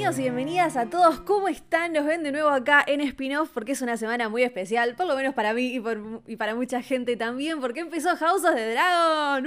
Bienvenidos 0.00 0.18
y 0.18 0.22
bienvenidas 0.22 0.76
a 0.78 0.88
todos. 0.88 1.20
¿Cómo 1.20 1.46
están? 1.46 1.92
Nos 1.92 2.06
ven 2.06 2.22
de 2.22 2.32
nuevo 2.32 2.48
acá 2.48 2.82
en 2.86 3.02
Spin-Off 3.02 3.50
porque 3.52 3.72
es 3.72 3.82
una 3.82 3.98
semana 3.98 4.30
muy 4.30 4.42
especial, 4.44 4.94
por 4.96 5.06
lo 5.06 5.14
menos 5.14 5.34
para 5.34 5.52
mí 5.52 5.78
y, 6.26 6.36
para 6.36 6.54
mucha 6.54 6.80
gente 6.80 7.18
también, 7.18 7.60
porque 7.60 7.80
empezó 7.80 8.16
House 8.16 8.42
of 8.42 8.54
the 8.54 8.72
Dragon. 8.72 9.46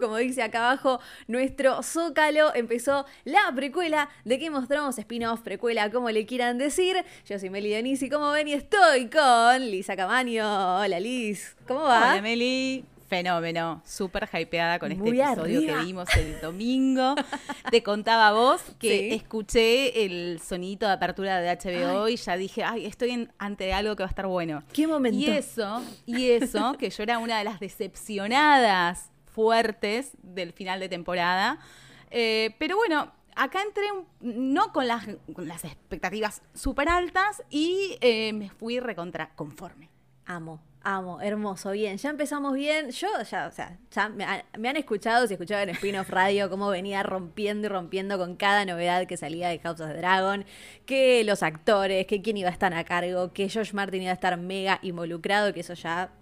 Como 0.00 0.16
dice 0.18 0.44
acá 0.44 0.68
abajo 0.68 1.00
nuestro 1.26 1.82
Zócalo, 1.82 2.54
empezó 2.54 3.04
la 3.24 3.52
precuela 3.52 4.08
de 4.24 4.38
que 4.38 4.48
mostramos 4.48 4.96
Spin-Off, 4.96 5.40
precuela, 5.40 5.90
como 5.90 6.08
le 6.10 6.24
quieran 6.24 6.56
decir. 6.56 7.04
Yo 7.28 7.40
soy 7.40 7.50
Meli 7.50 7.70
Denise 7.70 8.06
y 8.06 8.10
como 8.10 8.30
ven 8.30 8.46
y 8.46 8.52
estoy 8.52 9.10
con 9.10 9.60
Lisa 9.72 9.96
Camaño. 9.96 10.82
Hola 10.82 11.00
Liz, 11.00 11.56
¿cómo 11.66 11.80
va? 11.80 12.12
Hola 12.12 12.22
Meli, 12.22 12.84
Fenómeno, 13.10 13.82
súper 13.84 14.28
hypeada 14.32 14.78
con 14.78 14.92
este 14.92 15.08
episodio 15.08 15.60
que 15.62 15.84
vimos 15.84 16.08
el 16.16 16.40
domingo. 16.40 17.16
Te 17.68 17.82
contaba 17.82 18.30
vos 18.30 18.62
que 18.78 19.12
escuché 19.16 20.04
el 20.04 20.40
sonito 20.40 20.86
de 20.86 20.92
apertura 20.92 21.40
de 21.40 21.50
HBO 21.50 22.08
y 22.08 22.14
ya 22.14 22.36
dije, 22.36 22.62
ay, 22.62 22.86
estoy 22.86 23.28
ante 23.38 23.72
algo 23.72 23.96
que 23.96 24.04
va 24.04 24.06
a 24.06 24.10
estar 24.10 24.28
bueno. 24.28 24.62
¿Qué 24.72 24.86
momento? 24.86 25.18
Y 25.18 25.26
eso, 25.26 25.82
y 26.06 26.30
eso, 26.30 26.76
que 26.78 26.88
yo 26.88 27.02
era 27.02 27.18
una 27.18 27.38
de 27.38 27.42
las 27.42 27.58
decepcionadas 27.58 29.10
fuertes 29.26 30.12
del 30.22 30.52
final 30.52 30.78
de 30.78 30.88
temporada. 30.88 31.58
Eh, 32.12 32.54
pero 32.60 32.76
bueno, 32.76 33.12
acá 33.34 33.60
entré 33.62 33.86
no 34.20 34.72
con 34.72 34.86
las, 34.86 35.08
las 35.36 35.64
expectativas 35.64 36.42
súper 36.54 36.88
altas 36.88 37.42
y 37.50 37.96
eh, 38.02 38.32
me 38.34 38.50
fui 38.50 38.78
recontra 38.78 39.30
conforme. 39.34 39.90
Amo, 40.26 40.60
Amo, 40.82 41.20
hermoso, 41.20 41.72
bien. 41.72 41.98
Ya 41.98 42.08
empezamos 42.08 42.54
bien. 42.54 42.90
Yo 42.90 43.08
ya, 43.30 43.48
o 43.48 43.50
sea, 43.50 43.78
ya 43.90 44.08
me, 44.08 44.24
han 44.24 44.76
escuchado, 44.76 45.26
si 45.26 45.34
escuchaban 45.34 45.68
en 45.68 45.74
Spin-off 45.74 46.08
Radio, 46.08 46.48
cómo 46.48 46.70
venía 46.70 47.02
rompiendo 47.02 47.66
y 47.66 47.68
rompiendo 47.68 48.16
con 48.16 48.34
cada 48.36 48.64
novedad 48.64 49.06
que 49.06 49.18
salía 49.18 49.50
de 49.50 49.58
House 49.58 49.80
of 49.80 49.88
the 49.90 49.98
Dragon, 49.98 50.46
que 50.86 51.22
los 51.24 51.42
actores, 51.42 52.06
que 52.06 52.22
quién 52.22 52.38
iba 52.38 52.48
a 52.48 52.52
estar 52.52 52.72
a 52.72 52.84
cargo, 52.84 53.30
que 53.34 53.50
Josh 53.50 53.74
Martin 53.74 54.02
iba 54.02 54.10
a 54.10 54.14
estar 54.14 54.38
mega 54.38 54.78
involucrado, 54.80 55.52
que 55.52 55.60
eso 55.60 55.74
ya 55.74 56.12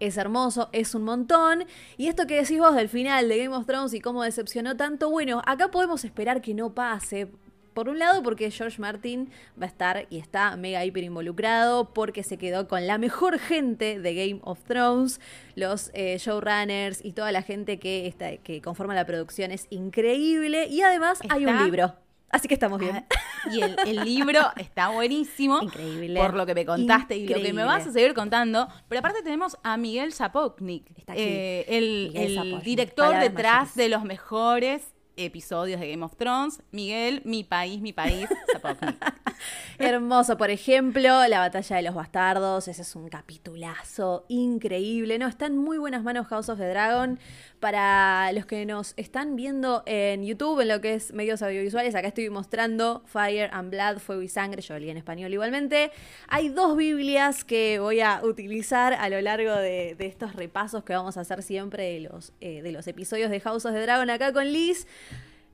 es 0.00 0.18
hermoso, 0.18 0.68
es 0.72 0.94
un 0.94 1.04
montón. 1.04 1.64
Y 1.96 2.08
esto 2.08 2.26
que 2.26 2.36
decís 2.36 2.58
vos 2.58 2.74
del 2.74 2.90
final 2.90 3.26
de 3.30 3.38
Game 3.38 3.56
of 3.56 3.66
Thrones 3.66 3.94
y 3.94 4.00
cómo 4.00 4.22
decepcionó 4.22 4.76
tanto, 4.76 5.08
bueno, 5.08 5.40
acá 5.46 5.68
podemos 5.70 6.04
esperar 6.04 6.42
que 6.42 6.52
no 6.52 6.74
pase, 6.74 7.30
por 7.74 7.88
un 7.88 7.98
lado, 7.98 8.22
porque 8.22 8.50
George 8.50 8.80
Martin 8.80 9.30
va 9.60 9.66
a 9.66 9.68
estar 9.68 10.06
y 10.08 10.18
está 10.18 10.56
mega 10.56 10.84
hiper 10.84 11.04
involucrado, 11.04 11.92
porque 11.92 12.22
se 12.22 12.38
quedó 12.38 12.68
con 12.68 12.86
la 12.86 12.98
mejor 12.98 13.38
gente 13.38 14.00
de 14.00 14.14
Game 14.14 14.40
of 14.44 14.62
Thrones, 14.64 15.20
los 15.56 15.90
eh, 15.94 16.16
showrunners 16.18 17.04
y 17.04 17.12
toda 17.12 17.32
la 17.32 17.42
gente 17.42 17.78
que, 17.78 18.06
está, 18.06 18.36
que 18.38 18.62
conforma 18.62 18.94
la 18.94 19.04
producción 19.04 19.50
es 19.50 19.66
increíble. 19.70 20.66
Y 20.68 20.82
además 20.82 21.20
hay 21.28 21.46
un 21.46 21.64
libro. 21.64 21.94
Así 22.30 22.48
que 22.48 22.54
estamos 22.54 22.80
bien. 22.80 22.96
Ah, 22.96 23.50
y 23.52 23.60
el, 23.60 24.04
libro 24.04 24.40
está 24.56 24.88
buenísimo. 24.88 25.62
Increíble. 25.62 26.18
Por 26.18 26.34
lo 26.34 26.46
que 26.46 26.54
me 26.54 26.66
contaste 26.66 27.16
y 27.16 27.28
lo 27.28 27.40
que 27.40 27.52
me 27.52 27.62
vas 27.62 27.86
a 27.86 27.92
seguir 27.92 28.12
contando. 28.14 28.68
Pero 28.88 29.00
aparte 29.00 29.22
tenemos 29.22 29.56
a 29.62 29.76
Miguel 29.76 30.12
Zapotnik, 30.12 30.84
eh, 31.14 31.64
el, 31.68 32.60
director 32.64 33.18
detrás 33.20 33.76
de 33.76 33.88
los 33.88 34.02
mejores 34.02 34.93
episodios 35.16 35.80
de 35.80 35.90
Game 35.90 36.04
of 36.04 36.16
Thrones. 36.16 36.62
Miguel, 36.70 37.22
mi 37.24 37.44
país, 37.44 37.80
mi 37.80 37.92
país, 37.92 38.28
Hermoso, 39.78 40.36
por 40.36 40.50
ejemplo, 40.50 41.26
la 41.28 41.38
batalla 41.40 41.76
de 41.76 41.82
los 41.82 41.94
bastardos, 41.94 42.68
ese 42.68 42.82
es 42.82 42.96
un 42.96 43.08
capitulazo 43.08 44.24
increíble, 44.28 45.18
¿no? 45.18 45.28
Está 45.28 45.46
en 45.46 45.56
muy 45.56 45.78
buenas 45.78 46.02
manos 46.02 46.26
House 46.28 46.48
of 46.48 46.58
the 46.58 46.68
Dragon. 46.68 47.18
Para 47.60 48.30
los 48.32 48.44
que 48.44 48.66
nos 48.66 48.92
están 48.96 49.36
viendo 49.36 49.82
en 49.86 50.22
YouTube, 50.22 50.60
en 50.60 50.68
lo 50.68 50.82
que 50.82 50.94
es 50.94 51.14
medios 51.14 51.40
audiovisuales, 51.40 51.94
acá 51.94 52.08
estoy 52.08 52.28
mostrando 52.28 53.02
Fire 53.06 53.48
and 53.52 53.70
Blood, 53.70 54.00
Fuego 54.00 54.20
y 54.20 54.28
Sangre, 54.28 54.60
yo 54.60 54.78
leí 54.78 54.90
en 54.90 54.98
español 54.98 55.32
igualmente. 55.32 55.90
Hay 56.28 56.50
dos 56.50 56.76
Biblias 56.76 57.42
que 57.42 57.78
voy 57.78 58.00
a 58.00 58.20
utilizar 58.22 58.92
a 58.92 59.08
lo 59.08 59.20
largo 59.22 59.54
de, 59.54 59.96
estos 59.98 60.34
repasos 60.34 60.84
que 60.84 60.92
vamos 60.94 61.16
a 61.16 61.22
hacer 61.22 61.42
siempre 61.42 61.84
de 61.94 62.00
los, 62.00 62.32
eh, 62.40 62.60
de 62.60 62.72
los 62.72 62.86
episodios 62.86 63.30
de 63.30 63.40
House 63.40 63.64
of 63.64 63.72
the 63.72 63.80
Dragon 63.80 64.10
acá 64.10 64.32
con 64.32 64.52
Liz. 64.52 64.86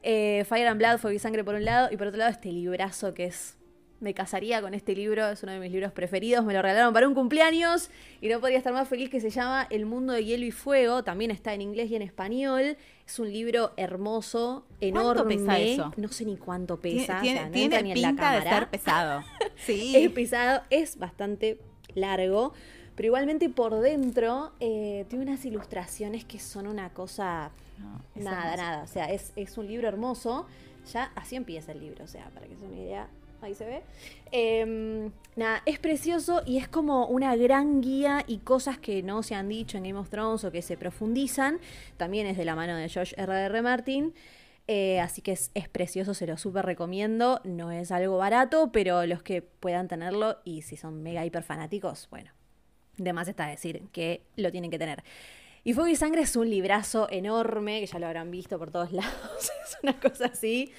Eh, 0.03 0.45
Fire 0.49 0.67
and 0.67 0.79
Blood, 0.79 0.99
Fuego 0.99 1.15
y 1.15 1.19
Sangre 1.19 1.45
por 1.45 1.55
un 1.55 1.65
lado, 1.65 1.89
y 1.91 1.97
por 1.97 2.07
otro 2.07 2.19
lado 2.19 2.31
este 2.31 2.51
librazo 2.51 3.13
que 3.13 3.27
es 3.27 3.57
me 4.00 4.15
casaría 4.15 4.62
con 4.62 4.72
este 4.72 4.94
libro, 4.94 5.28
es 5.28 5.43
uno 5.43 5.53
de 5.53 5.61
mis 5.61 5.71
libros 5.71 5.93
preferidos, 5.93 6.44
me 6.44 6.55
lo 6.55 6.62
regalaron 6.62 6.93
para 6.93 7.06
un 7.06 7.15
cumpleaños 7.15 7.91
y 8.21 8.28
no 8.28 8.41
podría 8.41 8.59
estar 8.59 8.72
más 8.72 8.88
feliz 8.88 9.11
que 9.11 9.21
se 9.21 9.31
llama 9.31 9.66
El 9.71 9.84
mundo 9.84 10.15
de 10.15 10.25
hielo 10.25 10.47
y 10.47 10.50
fuego, 10.50 11.05
también 11.05 11.31
está 11.31 11.53
en 11.53 11.61
inglés 11.61 11.91
y 11.91 11.97
en 11.97 12.03
español, 12.03 12.77
es 13.06 13.19
un 13.19 13.31
libro 13.31 13.72
hermoso, 13.77 14.65
enorme, 14.81 15.37
pesa 15.37 15.59
eso? 15.59 15.93
no 15.97 16.09
sé 16.09 16.25
ni 16.25 16.37
cuánto 16.37 16.81
pesa, 16.81 17.21
tiene, 17.21 17.50
tiene 17.50 17.93
pinta 17.93 18.33
de 18.33 18.43
ser 18.43 18.69
pesado. 18.71 19.22
sí. 19.56 19.94
Es 19.94 20.10
pesado, 20.12 20.62
es 20.71 20.99
bastante 20.99 21.60
largo, 21.94 22.55
pero 22.97 23.09
igualmente 23.09 23.50
por 23.50 23.81
dentro 23.81 24.53
eh, 24.60 25.05
tiene 25.09 25.25
unas 25.27 25.44
ilustraciones 25.44 26.25
que 26.25 26.39
son 26.39 26.66
una 26.66 26.91
cosa, 26.91 27.50
nada, 28.15 28.56
nada, 28.56 28.83
o 28.83 28.87
sea, 28.87 29.12
es, 29.12 29.33
es 29.37 29.59
un 29.59 29.66
libro 29.66 29.89
hermoso, 29.89 30.47
ya 30.91 31.12
así 31.15 31.37
empieza 31.37 31.72
el 31.72 31.81
libro, 31.81 32.05
o 32.05 32.09
sea, 32.09 32.31
para 32.31 32.47
que 32.47 32.56
se 32.56 32.65
una 32.65 32.77
idea, 32.77 33.09
ahí 33.43 33.55
se 33.55 33.65
ve. 33.65 33.83
Em, 34.33 35.11
nada, 35.37 35.62
es 35.67 35.78
precioso 35.78 36.43
y 36.47 36.59
es 36.59 36.69
como 36.69 37.06
una 37.06 37.34
gran 37.37 37.81
guía 37.81 38.25
y 38.27 38.39
cosas 38.39 38.78
que 38.78 39.03
no 39.03 39.23
se 39.23 39.34
han 39.34 39.49
dicho 39.49 39.77
en 39.78 39.84
Game 39.84 39.99
of 39.99 40.11
Thrones 40.11 40.45
o 40.45 40.53
que 40.53 40.62
se 40.62 40.77
profundizan. 40.77 41.59
También 41.97 42.27
es 42.27 42.37
de 42.37 42.45
la 42.45 42.55
mano 42.55 42.77
de 42.77 42.89
George 42.89 43.15
R.R. 43.17 43.62
Martin. 43.62 44.15
Eh, 44.73 45.01
así 45.01 45.21
que 45.21 45.33
es, 45.33 45.51
precioso, 45.73 46.15
se 46.15 46.28
lo 46.28 46.37
súper 46.37 46.65
recomiendo. 46.65 47.41
No 47.43 47.73
es 47.73 47.91
algo 47.91 48.19
barato, 48.19 48.71
pero 48.73 49.05
los 49.05 49.23
que 49.23 49.43
puedan 49.43 49.89
tenerlo 49.89 50.39
y 50.45 50.62
si 50.62 50.77
son 50.77 51.03
mega 51.03 51.25
hiper 51.25 51.43
fanáticos, 51.43 52.07
bueno, 52.11 52.31
de 52.97 53.12
más 53.12 53.27
está 53.27 53.47
decir 53.47 53.83
que 53.93 54.22
lo 54.37 54.53
tienen 54.53 54.71
que 54.71 54.78
tener. 54.78 55.03
Y 55.65 55.75
Fuego 55.75 55.89
y 55.89 55.97
Sangre 55.97 56.22
es 56.22 56.37
un 56.37 56.49
librazo 56.49 57.09
enorme, 57.11 57.81
que 57.81 57.87
ya 57.87 57.99
lo 57.99 58.07
habrán 58.07 58.31
visto 58.31 58.59
por 58.59 58.71
todos 58.71 58.93
lados, 58.93 59.51
es 59.65 59.77
una 59.83 59.99
cosa 59.99 60.27
así. 60.27 60.72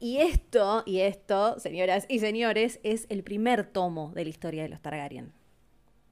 Y 0.00 0.18
esto, 0.18 0.82
y 0.86 1.00
esto, 1.00 1.58
señoras 1.58 2.06
y 2.08 2.20
señores, 2.20 2.78
es 2.82 3.06
el 3.08 3.22
primer 3.24 3.64
tomo 3.66 4.12
de 4.14 4.24
la 4.24 4.30
historia 4.30 4.62
de 4.62 4.68
los 4.68 4.80
Targaryen. 4.80 5.32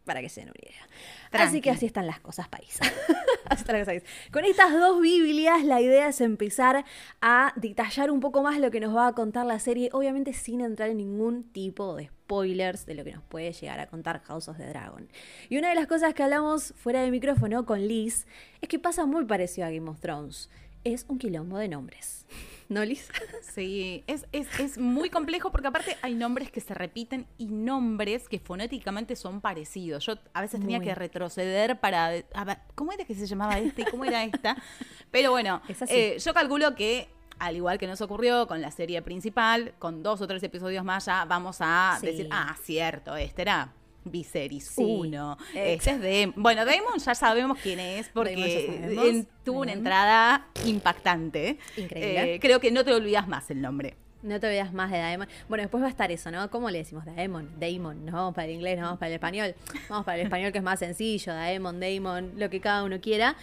Para 0.05 0.21
que 0.21 0.29
se 0.29 0.41
den 0.41 0.51
una 0.51 0.71
idea. 0.71 0.89
Así 1.33 1.61
que 1.61 1.71
así 1.71 1.87
están 1.87 2.07
las 2.07 2.21
cosas, 2.21 2.49
país. 2.49 2.79
así 3.47 3.61
están 3.63 3.79
las 3.79 3.89
cosas, 3.89 4.03
Con 4.31 4.45
estas 4.45 4.73
dos 4.73 5.01
Biblias, 5.01 5.65
la 5.65 5.81
idea 5.81 6.09
es 6.09 6.21
empezar 6.21 6.85
a 7.21 7.53
detallar 7.57 8.13
un 8.13 8.21
poco 8.21 8.43
más 8.43 8.59
lo 8.59 8.71
que 8.71 8.79
nos 8.79 8.95
va 8.95 9.09
a 9.09 9.13
contar 9.15 9.47
la 9.47 9.59
serie, 9.59 9.91
obviamente 9.93 10.33
sin 10.33 10.61
entrar 10.61 10.91
en 10.91 10.99
ningún 10.99 11.43
tipo 11.45 11.97
de 11.97 12.07
spoilers 12.07 12.87
de 12.87 12.95
lo 12.95 13.05
que 13.05 13.13
nos 13.13 13.25
puede 13.25 13.53
llegar 13.53 13.81
a 13.81 13.87
contar 13.87 14.23
House 14.23 14.49
of 14.49 14.57
the 14.59 14.67
Dragon. 14.67 15.09
Y 15.49 15.59
una 15.59 15.71
de 15.71 15.75
las 15.75 15.89
cosas 15.89 16.15
que 16.15 16.23
hablamos 16.23 16.73
fuera 16.77 17.03
de 17.03 17.11
micrófono 17.11 17.67
con 17.67 17.87
Liz 17.87 18.27
es 18.61 18.69
que 18.69 18.79
pasa 18.79 19.07
muy 19.07 19.25
parecido 19.25 19.67
a 19.67 19.71
Game 19.71 19.91
of 19.91 20.01
Thrones. 20.01 20.51
Es 20.85 21.05
un 21.09 21.19
quilombo 21.19 21.59
de 21.59 21.69
nombres. 21.69 22.27
¿No, 22.69 22.85
Liz? 22.85 23.09
Sí, 23.43 24.05
es, 24.07 24.27
es, 24.33 24.79
muy 24.79 25.09
complejo 25.09 25.51
porque 25.51 25.69
aparte 25.69 25.97
hay 26.03 26.15
nombres 26.15 26.51
que 26.51 26.61
se 26.61 26.75
repiten 26.75 27.27
y 27.39 27.47
nombres 27.47 28.29
que 28.29 28.41
fonéticamente 28.41 29.17
son 29.17 29.41
parecidos. 29.41 30.05
Yo 30.05 30.15
a 30.33 30.41
veces 30.41 30.61
tenía 30.61 30.81
que 30.81 30.95
retroceder 30.95 31.79
para... 31.79 32.11
Ver, 32.11 32.59
¿cómo 32.75 32.93
era 32.93 33.05
que 33.05 33.15
se 33.15 33.27
llamaba 33.27 33.59
este 33.59 33.83
y 33.83 33.85
cómo 33.85 34.05
era 34.05 34.25
esta? 34.25 34.57
Pero 35.11 35.31
bueno, 35.31 35.63
eh, 35.89 36.19
yo 36.19 36.35
calculo 36.35 36.75
que 36.75 37.09
al 37.39 37.57
igual 37.57 37.79
que 37.79 37.87
nos 37.87 38.01
ocurrió 38.01 38.47
con 38.47 38.61
la 38.61 38.71
serie 38.71 39.01
principal, 39.03 39.75
con 39.79 40.03
dos 40.03 40.21
o 40.21 40.27
tres 40.27 40.43
episodios 40.43 40.85
más 40.85 41.07
ya 41.07 41.25
vamos 41.25 41.59
a 41.61 41.99
decir, 42.03 42.29
ah, 42.31 42.57
cierto, 42.63 43.15
este 43.17 43.43
era 43.43 43.73
Viserys 44.11 44.73
1. 44.77 45.39
Ese 45.55 45.91
es 45.91 46.01
de. 46.01 46.33
Bueno, 46.37 46.65
Damon 46.65 46.99
ya 46.99 47.15
sabemos 47.15 47.59
quién 47.63 47.81
es 47.81 48.09
porque 48.09 49.27
tuvo 49.45 49.61
una 49.61 49.73
entrada 49.73 50.49
impactante. 50.65 51.59
Increíble. 51.77 52.35
Eh, 52.35 52.41
creo 52.41 52.61
que 52.61 52.71
no 52.71 52.85
te 52.85 52.93
olvidas 52.95 53.29
más 53.29 53.51
el 53.51 53.61
nombre. 53.61 53.97
No 54.23 54.41
te 54.41 54.47
olvidas 54.49 54.73
más 54.73 54.91
de 54.91 54.99
Daemon. 54.99 55.29
Bueno, 55.49 55.63
después 55.63 55.83
va 55.83 55.87
a 55.87 55.91
estar 55.91 56.11
eso, 56.11 56.31
¿no? 56.31 56.51
¿Cómo 56.51 56.71
le 56.71 56.79
decimos 56.79 57.05
Daemon? 57.05 57.49
Daemon, 57.61 58.05
no 58.05 58.13
vamos 58.13 58.35
para 58.35 58.47
el 58.47 58.55
inglés, 58.55 58.77
no 58.77 58.85
vamos 58.85 58.99
para 58.99 59.09
el 59.09 59.15
español. 59.15 59.55
Vamos 59.89 60.05
para 60.05 60.19
el 60.19 60.25
español 60.25 60.53
que 60.53 60.59
es 60.59 60.65
más 60.65 60.79
sencillo, 60.79 61.33
Daemon, 61.33 61.79
Daemon, 61.79 62.33
lo 62.37 62.51
que 62.51 62.61
cada 62.61 62.83
uno 62.83 63.01
quiera. 63.01 63.37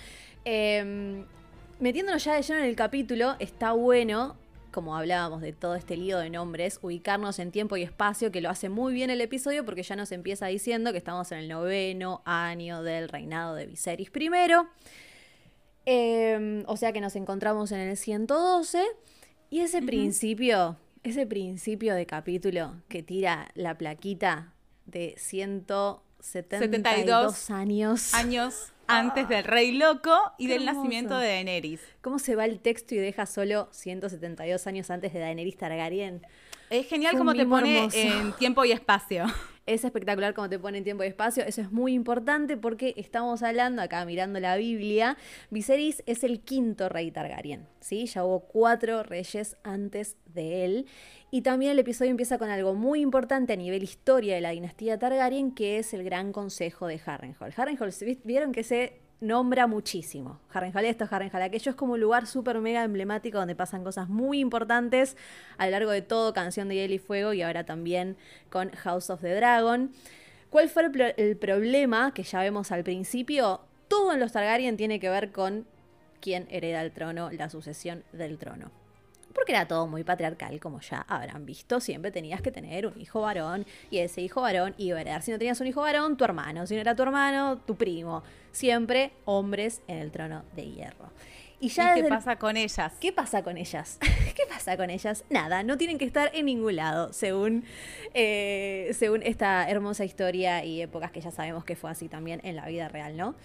Em, 0.44 1.26
metiéndonos 1.80 2.24
ya 2.24 2.34
de 2.34 2.42
lleno 2.42 2.60
en 2.60 2.66
el 2.66 2.76
capítulo, 2.76 3.36
está 3.40 3.72
bueno 3.72 4.36
como 4.74 4.98
hablábamos 4.98 5.42
de 5.42 5.54
todo 5.54 5.76
este 5.76 5.96
lío 5.96 6.20
de 6.20 6.30
nombres, 6.30 6.80
ubicarnos 6.82 7.40
en 7.40 7.52
tiempo 7.52 7.78
y 7.78 7.84
espacio, 7.84 8.30
que 8.32 8.42
lo 8.42 8.50
hace 8.50 8.68
muy 8.68 8.92
bien 8.94 9.10
el 9.10 9.22
episodio 9.22 9.64
porque 9.64 9.84
ya 9.84 9.96
nos 9.96 10.12
empieza 10.12 10.48
diciendo 10.48 10.92
que 10.92 10.98
estamos 10.98 11.32
en 11.32 11.38
el 11.38 11.48
noveno 11.48 12.22
año 12.26 12.84
del 12.84 13.08
reinado 13.08 13.56
de 13.56 13.68
Viserys 13.68 14.12
I. 14.14 14.30
Em, 15.86 16.66
o 16.68 16.76
sea 16.76 16.92
que 16.92 17.00
nos 17.00 17.16
encontramos 17.16 17.72
en 17.72 17.80
el 17.80 17.96
112 17.96 18.84
y 19.50 19.62
ese 19.62 19.82
principio, 19.82 20.76
ese 21.04 21.26
principio 21.26 21.96
de 21.96 22.06
capítulo 22.06 22.76
que 22.90 23.02
tira 23.04 23.48
la 23.54 23.78
plaquita 23.78 24.52
de 24.86 25.16
172 25.18 27.50
años. 27.50 28.14
Años 28.14 28.73
antes 28.88 29.28
del 29.30 29.44
Rey 29.44 29.72
Loco 29.72 30.16
y 30.38 30.48
del 30.48 30.66
nacimiento 30.66 31.18
de 31.18 31.28
Daenerys. 31.28 31.82
¿Cómo 32.02 32.20
se 32.20 32.36
va 32.36 32.46
el 32.46 32.60
texto 32.60 32.96
y 32.96 32.98
deja 32.98 33.26
solo 33.26 33.70
172 33.72 34.68
años 34.68 34.90
antes 34.90 35.14
de 35.14 35.20
Daenerys 35.20 35.58
Targaryen? 35.58 36.22
Es 36.70 36.88
genial 36.88 37.18
como 37.18 37.34
te 37.34 37.46
pone 37.46 37.90
en 37.94 38.34
tiempo 38.34 38.66
y 38.66 38.72
espacio. 38.72 39.26
Es 39.66 39.86
espectacular 39.86 40.34
como 40.34 40.50
te 40.50 40.60
pone 40.60 40.80
en 40.80 40.84
tiempo 40.84 41.06
y 41.06 41.08
espacio. 41.08 41.46
Eso 41.46 41.62
es 41.62 41.72
muy 41.72 41.94
importante 41.94 42.58
porque 42.58 42.94
estamos 42.98 43.44
hablando 43.44 43.82
acá 43.82 44.04
mirando 44.04 44.42
la 44.42 44.58
Biblia. 44.58 45.18
Viserys 45.52 46.04
es 46.06 46.26
el 46.26 46.42
quinto 46.42 46.90
rey 46.90 47.12
Targaryen. 47.12 47.66
¿sí? 47.80 48.06
Ya 48.08 48.26
hubo 48.26 48.42
cuatro 48.42 49.04
reyes 49.04 49.56
antes 49.64 50.18
de 50.26 50.66
él. 50.66 50.86
Y 51.32 51.44
también 51.44 51.72
el 51.72 51.80
episodio 51.80 52.12
empieza 52.12 52.38
con 52.38 52.50
algo 52.50 52.74
muy 52.74 53.00
importante 53.00 53.54
a 53.54 53.56
nivel 53.56 53.84
historia 53.84 54.36
de 54.36 54.42
la 54.42 54.50
dinastía 54.50 55.00
Targaryen, 55.00 55.56
que 55.56 55.80
es 55.80 55.94
el 55.94 56.04
Gran 56.04 56.34
Consejo 56.34 56.88
de 56.88 57.00
Harrenhal. 57.06 57.54
Harrenhal, 57.56 57.94
vieron 58.26 58.52
que 58.52 58.64
se 58.64 59.03
nombra 59.24 59.68
muchísimo. 59.68 60.40
Harrenhal 60.52 60.86
esto, 60.86 61.08
Harrenhal 61.10 61.42
aquello. 61.42 61.72
Es 61.72 61.76
como 61.76 61.94
un 61.94 62.00
lugar 62.00 62.28
súper 62.28 62.60
mega 62.60 62.84
emblemático 62.84 63.38
donde 63.38 63.56
pasan 63.56 63.84
cosas 63.84 64.10
muy 64.10 64.40
importantes 64.40 65.18
a 65.58 65.66
lo 65.66 65.72
largo 65.72 65.92
de 65.92 66.02
todo 66.02 66.34
Canción 66.34 66.68
de 66.68 66.76
Hielo 66.76 66.94
y 66.94 67.00
Fuego 67.00 67.34
y 67.34 67.42
ahora 67.42 67.66
también 67.66 68.18
con 68.50 68.70
House 68.72 69.10
of 69.10 69.22
the 69.22 69.34
Dragon. 69.34 69.92
¿Cuál 70.50 70.70
fue 70.70 70.84
el, 70.84 71.14
el 71.18 71.38
problema 71.38 72.14
que 72.14 72.24
ya 72.24 72.42
vemos 72.42 72.72
al 72.72 72.84
principio? 72.84 73.62
Todo 73.88 74.14
en 74.14 74.20
los 74.20 74.32
Targaryen 74.32 74.78
tiene 74.78 75.00
que 75.00 75.10
ver 75.10 75.32
con 75.32 75.66
quién 76.20 76.48
hereda 76.50 76.82
el 76.82 76.92
trono, 76.92 77.32
la 77.32 77.50
sucesión 77.50 78.04
del 78.12 78.38
trono 78.38 78.83
porque 79.34 79.52
era 79.52 79.68
todo 79.68 79.88
muy 79.88 80.04
patriarcal, 80.04 80.60
como 80.60 80.80
ya 80.82 81.02
habrán 81.08 81.46
visto. 81.46 81.80
Siempre 81.80 82.12
tenías 82.12 82.42
que 82.42 82.52
tener 82.52 82.88
un 82.88 83.00
hijo 83.00 83.22
varón 83.22 83.66
y 83.90 84.00
ese 84.00 84.22
hijo 84.22 84.42
varón 84.42 84.76
iba 84.78 84.98
a 84.98 85.02
heredar. 85.02 85.22
Si 85.22 85.32
no 85.32 85.38
tenías 85.38 85.60
un 85.62 85.68
hijo 85.68 85.82
varón, 85.82 86.18
tu 86.18 86.24
hermano. 86.24 86.66
Si 86.68 86.76
no 86.76 86.82
era 86.82 86.96
tu 86.96 87.04
hermano, 87.04 87.58
tu 87.60 87.76
primo. 87.76 88.24
Siempre 88.52 89.12
hombres 89.26 89.82
en 89.88 89.98
el 89.98 90.12
trono 90.12 90.44
de 90.56 90.70
hierro. 90.70 91.12
¿Y, 91.60 91.70
ya 91.70 91.96
qué 91.96 92.04
pasa 92.04 92.36
con 92.36 92.58
ellas? 92.58 92.92
¿Qué 93.00 93.14
pasa 93.14 93.42
con 93.42 93.58
ellas? 93.58 93.98
¿Qué 94.36 94.44
pasa 94.50 94.76
con 94.76 94.90
ellas? 94.90 95.24
Nada, 95.30 95.64
no 95.64 95.78
tienen 95.78 95.98
que 95.98 96.04
estar 96.04 96.30
en 96.34 96.48
ningún 96.48 96.76
lado, 96.76 97.14
según, 97.14 97.64
eh, 98.14 98.92
según 98.94 99.24
esta 99.24 99.70
hermosa 99.70 100.04
historia 100.04 100.66
y 100.66 100.82
épocas 100.82 101.12
que 101.12 101.22
ya 101.22 101.32
sabemos 101.32 101.64
que 101.64 101.78
fue 101.78 101.90
así 101.90 102.10
también 102.10 102.42
en 102.44 102.58
la 102.58 102.66
vida 102.66 102.90
real, 102.90 103.16
¿no? 103.16 103.36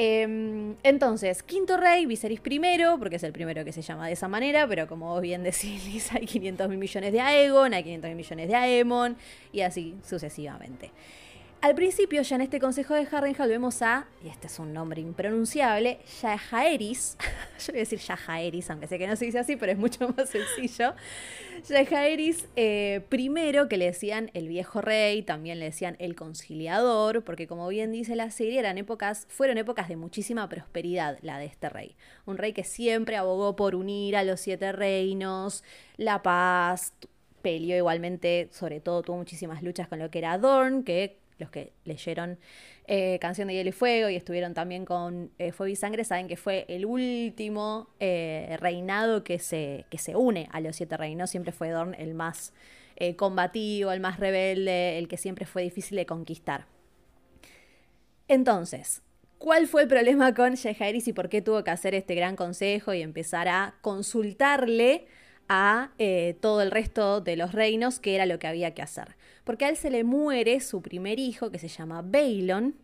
Em, 0.00 0.76
entonces, 0.84 1.42
quinto 1.42 1.76
rey, 1.76 2.06
Viserys 2.06 2.38
primero, 2.38 3.00
porque 3.00 3.16
es 3.16 3.24
el 3.24 3.32
primero 3.32 3.64
que 3.64 3.72
se 3.72 3.82
llama 3.82 4.06
de 4.06 4.12
esa 4.12 4.28
manera, 4.28 4.64
pero 4.68 4.86
como 4.86 5.08
vos 5.08 5.20
bien 5.20 5.42
decís, 5.42 6.12
hay 6.12 6.24
500 6.24 6.68
mil 6.68 6.78
millones 6.78 7.12
de 7.12 7.20
Aegon, 7.20 7.74
hay 7.74 7.82
500 7.82 8.08
mil 8.10 8.16
millones 8.16 8.46
de 8.46 8.54
Aemon, 8.54 9.16
y 9.52 9.62
así 9.62 9.96
sucesivamente. 10.06 10.92
Al 11.60 11.74
principio, 11.74 12.22
ya 12.22 12.36
en 12.36 12.42
este 12.42 12.60
consejo 12.60 12.94
de 12.94 13.08
Harrenhal, 13.10 13.48
vemos 13.48 13.82
a, 13.82 14.06
y 14.24 14.28
este 14.28 14.46
es 14.46 14.60
un 14.60 14.72
nombre 14.72 15.00
impronunciable, 15.00 15.98
Yajaeris. 16.22 17.16
Yo 17.58 17.72
voy 17.72 17.78
a 17.78 17.80
decir 17.80 17.98
Yajaeris, 17.98 18.70
aunque 18.70 18.86
sé 18.86 18.96
que 18.96 19.08
no 19.08 19.16
se 19.16 19.24
dice 19.24 19.40
así, 19.40 19.56
pero 19.56 19.72
es 19.72 19.78
mucho 19.78 20.08
más 20.16 20.30
sencillo. 20.30 20.94
Yajaeris, 21.68 22.46
eh, 22.54 23.04
primero 23.08 23.68
que 23.68 23.76
le 23.76 23.86
decían 23.86 24.30
el 24.34 24.46
viejo 24.46 24.82
rey, 24.82 25.22
también 25.22 25.58
le 25.58 25.64
decían 25.64 25.96
el 25.98 26.14
conciliador, 26.14 27.24
porque 27.24 27.48
como 27.48 27.66
bien 27.66 27.90
dice 27.90 28.14
la 28.14 28.30
serie, 28.30 28.60
eran 28.60 28.78
épocas, 28.78 29.26
fueron 29.28 29.58
épocas 29.58 29.88
de 29.88 29.96
muchísima 29.96 30.48
prosperidad 30.48 31.18
la 31.22 31.38
de 31.38 31.46
este 31.46 31.68
rey. 31.68 31.96
Un 32.24 32.38
rey 32.38 32.52
que 32.52 32.62
siempre 32.62 33.16
abogó 33.16 33.56
por 33.56 33.74
unir 33.74 34.14
a 34.16 34.22
los 34.22 34.38
siete 34.38 34.70
reinos, 34.70 35.64
la 35.96 36.22
paz, 36.22 36.92
peleó 37.42 37.76
igualmente, 37.76 38.48
sobre 38.52 38.80
todo 38.80 39.02
tuvo 39.02 39.16
muchísimas 39.16 39.62
luchas 39.62 39.88
con 39.88 39.98
lo 39.98 40.10
que 40.10 40.18
era 40.18 40.38
Dorn, 40.38 40.84
que 40.84 41.17
los 41.38 41.50
que 41.50 41.72
leyeron 41.84 42.38
eh, 42.86 43.18
Canción 43.20 43.48
de 43.48 43.54
Hielo 43.54 43.68
y 43.68 43.72
Fuego 43.72 44.08
y 44.08 44.16
estuvieron 44.16 44.54
también 44.54 44.84
con 44.84 45.30
eh, 45.38 45.52
Fuego 45.52 45.72
y 45.72 45.76
Sangre 45.76 46.04
saben 46.04 46.26
que 46.28 46.36
fue 46.36 46.64
el 46.68 46.86
último 46.86 47.88
eh, 48.00 48.56
reinado 48.60 49.24
que 49.24 49.38
se, 49.38 49.84
que 49.90 49.98
se 49.98 50.16
une 50.16 50.48
a 50.52 50.60
los 50.60 50.76
siete 50.76 50.96
reinos. 50.96 51.30
Siempre 51.30 51.52
fue 51.52 51.70
Dorn 51.70 51.94
el 51.94 52.14
más 52.14 52.52
combativo, 53.14 53.92
el 53.92 54.00
más 54.00 54.18
rebelde, 54.18 54.98
el 54.98 55.06
que 55.06 55.16
siempre 55.16 55.46
fue 55.46 55.62
difícil 55.62 55.96
de 55.96 56.04
conquistar. 56.04 56.66
Entonces, 58.26 59.02
¿cuál 59.38 59.68
fue 59.68 59.82
el 59.82 59.88
problema 59.88 60.34
con 60.34 60.56
Jaehaerys 60.56 61.06
y 61.06 61.12
por 61.12 61.28
qué 61.28 61.40
tuvo 61.40 61.62
que 61.62 61.70
hacer 61.70 61.94
este 61.94 62.16
gran 62.16 62.34
consejo 62.34 62.92
y 62.94 63.02
empezar 63.02 63.46
a 63.46 63.76
consultarle 63.82 65.06
a 65.48 65.90
todo 66.40 66.62
el 66.62 66.70
resto 66.70 67.20
de 67.20 67.36
los 67.36 67.52
reinos 67.52 68.00
qué 68.00 68.14
era 68.14 68.26
lo 68.26 68.38
que 68.38 68.46
había 68.46 68.74
que 68.74 68.82
hacer? 68.82 69.16
porque 69.48 69.64
a 69.64 69.70
él 69.70 69.78
se 69.78 69.88
le 69.88 70.04
muere 70.04 70.60
su 70.60 70.82
primer 70.82 71.18
hijo, 71.18 71.50
que 71.50 71.58
se 71.58 71.68
llama 71.68 72.02
Baelon. 72.02 72.74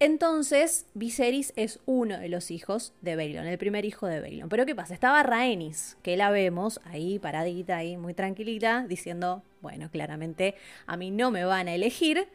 Entonces, 0.00 0.86
Viserys 0.94 1.52
es 1.54 1.78
uno 1.86 2.18
de 2.18 2.28
los 2.28 2.50
hijos 2.50 2.92
de 3.02 3.14
Baelon, 3.14 3.46
el 3.46 3.56
primer 3.56 3.84
hijo 3.84 4.08
de 4.08 4.20
Baelon. 4.20 4.48
Pero 4.48 4.66
¿qué 4.66 4.74
pasa? 4.74 4.94
Estaba 4.94 5.22
Rhaenys, 5.22 5.96
que 6.02 6.16
la 6.16 6.30
vemos 6.30 6.80
ahí 6.86 7.20
paradita, 7.20 7.76
ahí 7.76 7.96
muy 7.96 8.14
tranquilita, 8.14 8.84
diciendo, 8.88 9.44
bueno, 9.62 9.88
claramente 9.92 10.56
a 10.86 10.96
mí 10.96 11.12
no 11.12 11.30
me 11.30 11.44
van 11.44 11.68
a 11.68 11.74
elegir, 11.76 12.26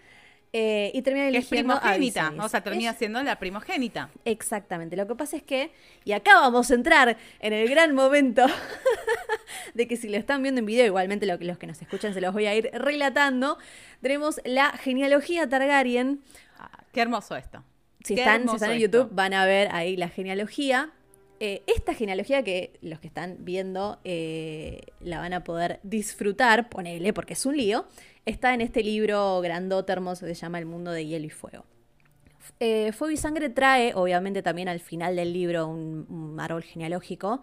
eh, 0.51 0.91
y 0.95 1.01
termina 1.03 1.27
eligiendo 1.27 1.75
es 1.75 1.79
primogénita, 1.79 2.33
o 2.43 2.49
sea, 2.49 2.61
termina 2.61 2.93
siendo 2.93 3.21
la 3.21 3.37
primogénita. 3.37 4.09
Exactamente. 4.25 4.95
Lo 4.95 5.07
que 5.07 5.15
pasa 5.15 5.37
es 5.37 5.43
que, 5.43 5.71
y 6.05 6.13
acá 6.13 6.39
vamos 6.39 6.71
a 6.71 6.73
entrar 6.73 7.17
en 7.39 7.53
el 7.53 7.69
gran 7.69 7.93
momento 7.93 8.45
de 9.75 9.87
que 9.87 9.95
si 9.95 10.09
lo 10.09 10.17
están 10.17 10.41
viendo 10.41 10.59
en 10.59 10.65
video, 10.65 10.85
igualmente 10.85 11.27
lo, 11.27 11.37
los 11.37 11.57
que 11.59 11.67
nos 11.67 11.81
escuchan 11.81 12.13
se 12.13 12.21
los 12.21 12.33
voy 12.33 12.47
a 12.47 12.55
ir 12.55 12.71
relatando. 12.73 13.59
Tenemos 14.01 14.41
la 14.43 14.71
genealogía 14.71 15.47
Targaryen. 15.47 16.21
Ah, 16.57 16.83
qué 16.93 17.01
hermoso 17.01 17.35
esto. 17.35 17.63
Si, 18.03 18.15
están, 18.15 18.45
en 18.47 18.79
YouTube, 18.79 19.09
van 19.11 19.33
a 19.33 19.45
ver 19.45 19.69
ahí 19.71 19.97
la 19.97 20.09
genealogía. 20.09 20.91
Eh, 21.41 21.63
esta 21.67 21.93
genealogía 21.93 22.43
que 22.43 22.77
los 22.81 22.99
que 22.99 23.07
están 23.07 23.37
viendo 23.39 23.99
eh, 24.03 24.81
la 24.99 25.19
van 25.19 25.33
a 25.33 25.43
poder 25.43 25.79
disfrutar, 25.83 26.69
ponele, 26.69 27.13
porque 27.13 27.33
es 27.33 27.45
un 27.45 27.55
lío 27.55 27.85
está 28.29 28.53
en 28.53 28.61
este 28.61 28.83
libro 28.83 29.41
grandote 29.41 29.91
hermoso 29.91 30.25
que 30.25 30.35
se 30.35 30.41
llama 30.41 30.59
El 30.59 30.65
mundo 30.65 30.91
de 30.91 31.05
hielo 31.05 31.25
y 31.25 31.29
fuego. 31.29 31.65
Eh, 32.59 32.91
fuego 32.91 33.11
y 33.11 33.17
sangre 33.17 33.49
trae, 33.49 33.93
obviamente 33.95 34.41
también 34.41 34.67
al 34.67 34.79
final 34.79 35.15
del 35.15 35.33
libro, 35.33 35.67
un, 35.67 36.37
árbol 36.39 36.63
genealógico. 36.63 37.41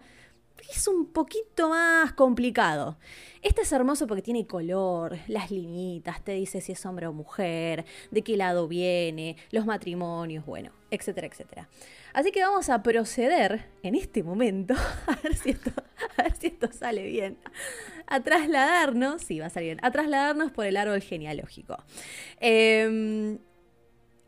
Es 0.69 0.87
un 0.87 1.05
poquito 1.07 1.69
más 1.69 2.13
complicado. 2.13 2.97
Este 3.41 3.61
es 3.61 3.71
hermoso 3.71 4.07
porque 4.07 4.21
tiene 4.21 4.45
color, 4.45 5.17
las 5.27 5.51
limitas, 5.51 6.23
te 6.23 6.33
dice 6.33 6.61
si 6.61 6.73
es 6.73 6.85
hombre 6.85 7.07
o 7.07 7.13
mujer, 7.13 7.85
de 8.11 8.21
qué 8.21 8.35
lado 8.37 8.67
viene, 8.67 9.37
los 9.51 9.65
matrimonios, 9.65 10.45
bueno, 10.45 10.71
etcétera, 10.91 11.27
etcétera. 11.27 11.69
Así 12.13 12.31
que 12.31 12.41
vamos 12.41 12.69
a 12.69 12.81
proceder 12.81 13.65
en 13.83 13.95
este 13.95 14.23
momento, 14.23 14.73
a 15.07 15.15
ver 15.23 15.35
si 15.35 15.51
esto, 15.51 16.67
a 16.67 16.73
sale 16.73 17.03
bien, 17.05 17.37
a 18.07 18.21
trasladarnos, 18.21 19.21
sí, 19.21 19.39
va 19.39 19.47
a 19.47 19.49
salir 19.49 19.75
bien, 19.75 19.79
a 19.83 19.91
trasladarnos 19.91 20.51
por 20.51 20.65
el 20.65 20.77
árbol 20.77 21.01
genealógico. 21.01 21.77
Em, 22.39 23.37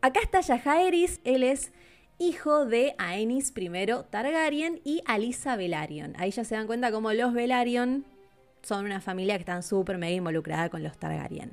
acá 0.00 0.20
está 0.20 0.40
Yajaeris, 0.40 1.20
él 1.24 1.42
es 1.42 1.72
hijo 2.20 2.66
de 2.66 2.94
Aenis 2.98 3.52
I 3.56 3.70
Targaryen 4.10 4.80
y 4.84 5.02
Alisa 5.06 5.56
Velaryon. 5.56 6.14
Ahí 6.18 6.30
ya 6.30 6.44
se 6.44 6.54
dan 6.54 6.66
cuenta 6.66 6.92
como 6.92 7.12
los 7.12 7.32
Velaryon 7.32 8.04
son 8.62 8.84
una 8.84 9.00
familia 9.00 9.36
que 9.36 9.40
están 9.40 9.62
súper 9.62 9.96
mega 9.96 10.14
involucrada 10.14 10.68
con 10.68 10.82
los 10.82 10.96
Targaryen. 10.98 11.52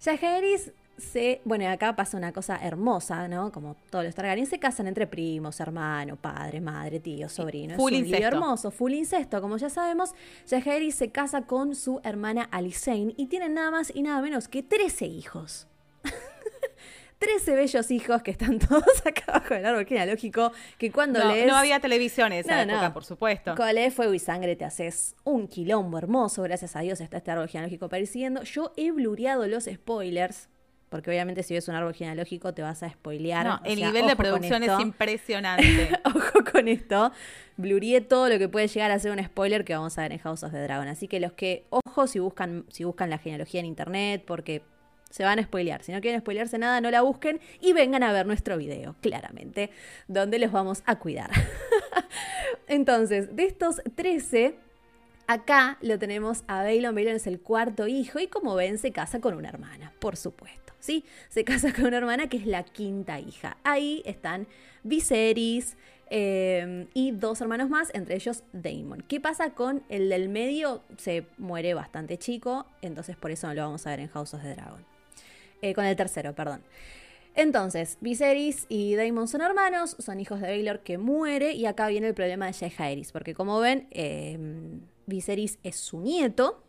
Yajaeris 0.00 0.72
se, 0.96 1.40
bueno, 1.44 1.68
acá 1.68 1.96
pasa 1.96 2.16
una 2.16 2.32
cosa 2.32 2.56
hermosa, 2.62 3.26
¿no? 3.26 3.50
Como 3.50 3.74
todos 3.90 4.04
los 4.04 4.14
Targaryen 4.14 4.46
se 4.46 4.60
casan 4.60 4.86
entre 4.86 5.08
primos, 5.08 5.58
hermano, 5.58 6.14
padre, 6.14 6.60
madre, 6.60 7.00
tío, 7.00 7.28
sobrino. 7.28 7.74
Full 7.74 7.94
es 7.94 8.06
un 8.06 8.14
hermoso, 8.14 8.70
full 8.70 8.92
incesto, 8.92 9.40
como 9.40 9.56
ya 9.56 9.70
sabemos. 9.70 10.14
Jaehaerys 10.48 10.94
se 10.94 11.10
casa 11.10 11.42
con 11.42 11.74
su 11.74 12.00
hermana 12.04 12.44
Alicent 12.52 13.14
y 13.16 13.26
tienen 13.26 13.54
nada 13.54 13.72
más 13.72 13.92
y 13.92 14.02
nada 14.02 14.22
menos 14.22 14.46
que 14.46 14.62
13 14.62 15.06
hijos. 15.06 15.66
13 17.20 17.54
bellos 17.54 17.90
hijos 17.90 18.22
que 18.22 18.30
están 18.30 18.58
todos 18.68 19.06
acá 19.06 19.24
abajo 19.28 19.54
del 19.54 19.66
árbol 19.66 19.86
genealógico, 19.86 20.52
que 20.78 20.90
cuando 20.90 21.22
no, 21.22 21.30
lees... 21.30 21.46
No 21.46 21.54
había 21.54 21.78
televisión 21.78 22.32
en 22.32 22.40
esa 22.40 22.62
época, 22.62 22.92
por 22.94 23.04
supuesto. 23.04 23.54
Cuando 23.54 23.74
lees 23.74 23.94
Fuego 23.94 24.14
y 24.14 24.18
Sangre 24.18 24.56
te 24.56 24.64
haces 24.64 25.14
un 25.22 25.46
quilombo 25.46 25.98
hermoso, 25.98 26.42
gracias 26.42 26.76
a 26.76 26.80
Dios 26.80 27.00
está 27.00 27.18
este 27.18 27.30
árbol 27.30 27.48
genealógico 27.48 27.84
apareciendo. 27.84 28.42
Yo 28.42 28.72
he 28.78 28.90
blureado 28.90 29.46
los 29.46 29.64
spoilers, 29.64 30.48
porque 30.88 31.10
obviamente 31.10 31.42
si 31.42 31.52
ves 31.52 31.68
un 31.68 31.74
árbol 31.74 31.94
genealógico 31.94 32.54
te 32.54 32.62
vas 32.62 32.82
a 32.82 32.88
spoilear. 32.88 33.46
No, 33.46 33.60
el 33.64 33.76
nivel 33.76 34.06
de 34.06 34.16
producción 34.16 34.62
es 34.62 34.80
impresionante. 34.80 35.90
ojo 36.06 36.44
con 36.50 36.68
esto. 36.68 37.12
Blurié 37.58 38.00
todo 38.00 38.30
lo 38.30 38.38
que 38.38 38.48
puede 38.48 38.66
llegar 38.66 38.90
a 38.90 38.98
ser 38.98 39.12
un 39.12 39.22
spoiler 39.22 39.66
que 39.66 39.74
vamos 39.74 39.98
a 39.98 40.02
ver 40.02 40.12
en 40.12 40.18
House 40.20 40.42
of 40.42 40.52
the 40.52 40.62
Dragon. 40.62 40.88
Así 40.88 41.06
que 41.06 41.20
los 41.20 41.34
que, 41.34 41.66
ojo, 41.68 42.06
si 42.06 42.18
buscan, 42.18 42.64
si 42.70 42.84
buscan 42.84 43.10
la 43.10 43.18
genealogía 43.18 43.60
en 43.60 43.66
internet, 43.66 44.24
porque 44.26 44.62
se 45.10 45.24
van 45.24 45.38
a 45.38 45.42
spoilear. 45.42 45.82
Si 45.82 45.92
no 45.92 46.00
quieren 46.00 46.20
spoilearse 46.20 46.58
nada, 46.58 46.80
no 46.80 46.90
la 46.90 47.02
busquen 47.02 47.40
y 47.60 47.72
vengan 47.72 48.02
a 48.02 48.12
ver 48.12 48.26
nuestro 48.26 48.56
video, 48.56 48.96
claramente, 49.00 49.70
donde 50.08 50.38
los 50.38 50.52
vamos 50.52 50.82
a 50.86 50.98
cuidar. 50.98 51.30
Entonces, 52.66 53.34
de 53.34 53.44
estos 53.44 53.82
13, 53.94 54.54
acá 55.26 55.76
lo 55.82 55.98
tenemos 55.98 56.44
a 56.46 56.62
Bailon. 56.62 56.94
Bailon 56.94 57.16
es 57.16 57.26
el 57.26 57.40
cuarto 57.40 57.86
hijo 57.86 58.18
y 58.20 58.28
como 58.28 58.54
ven, 58.54 58.78
se 58.78 58.92
casa 58.92 59.20
con 59.20 59.34
una 59.34 59.48
hermana, 59.48 59.92
por 59.98 60.16
supuesto. 60.16 60.60
¿sí? 60.80 61.04
Se 61.28 61.44
casa 61.44 61.72
con 61.72 61.86
una 61.86 61.98
hermana 61.98 62.28
que 62.28 62.38
es 62.38 62.46
la 62.46 62.64
quinta 62.64 63.20
hija. 63.20 63.56
Ahí 63.62 64.02
están 64.04 64.46
Viserys 64.82 65.76
eh, 66.10 66.88
y 66.92 67.12
dos 67.12 67.40
hermanos 67.40 67.70
más, 67.70 67.90
entre 67.94 68.16
ellos 68.16 68.42
Daemon. 68.52 69.02
¿Qué 69.02 69.20
pasa 69.20 69.50
con 69.50 69.82
el 69.88 70.08
del 70.08 70.28
medio? 70.28 70.82
Se 70.96 71.26
muere 71.38 71.74
bastante 71.74 72.18
chico, 72.18 72.66
entonces 72.82 73.16
por 73.16 73.30
eso 73.30 73.46
no 73.46 73.54
lo 73.54 73.62
vamos 73.62 73.86
a 73.86 73.90
ver 73.90 74.00
en 74.00 74.08
House 74.08 74.34
of 74.34 74.42
the 74.42 74.54
Dragon. 74.54 74.89
Eh, 75.62 75.74
con 75.74 75.84
el 75.84 75.96
tercero, 75.96 76.34
perdón. 76.34 76.62
Entonces, 77.34 77.96
Viserys 78.00 78.66
y 78.68 78.96
Daemon 78.96 79.28
son 79.28 79.40
hermanos, 79.40 79.96
son 79.98 80.18
hijos 80.20 80.40
de 80.40 80.48
Baelor 80.48 80.80
que 80.80 80.98
muere, 80.98 81.52
y 81.52 81.66
acá 81.66 81.86
viene 81.88 82.08
el 82.08 82.14
problema 82.14 82.46
de 82.46 82.52
Jaehaerys, 82.52 83.12
porque 83.12 83.34
como 83.34 83.60
ven, 83.60 83.86
eh, 83.92 84.36
Viserys 85.06 85.58
es 85.62 85.76
su 85.76 86.00
nieto, 86.00 86.64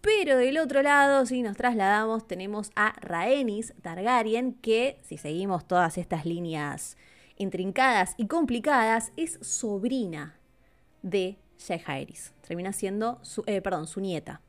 pero 0.00 0.36
del 0.36 0.58
otro 0.58 0.82
lado, 0.82 1.26
si 1.26 1.42
nos 1.42 1.56
trasladamos, 1.56 2.26
tenemos 2.26 2.70
a 2.76 2.94
Rhaenys 3.00 3.74
Targaryen, 3.82 4.54
que 4.54 4.98
si 5.02 5.16
seguimos 5.18 5.66
todas 5.66 5.98
estas 5.98 6.24
líneas 6.24 6.96
intrincadas 7.36 8.14
y 8.16 8.26
complicadas, 8.26 9.12
es 9.16 9.38
sobrina 9.40 10.38
de 11.02 11.38
Jaehaerys. 11.66 12.32
Termina 12.46 12.72
siendo, 12.72 13.18
su, 13.22 13.42
eh, 13.46 13.60
perdón, 13.60 13.86
su 13.86 14.00
nieta. 14.00 14.40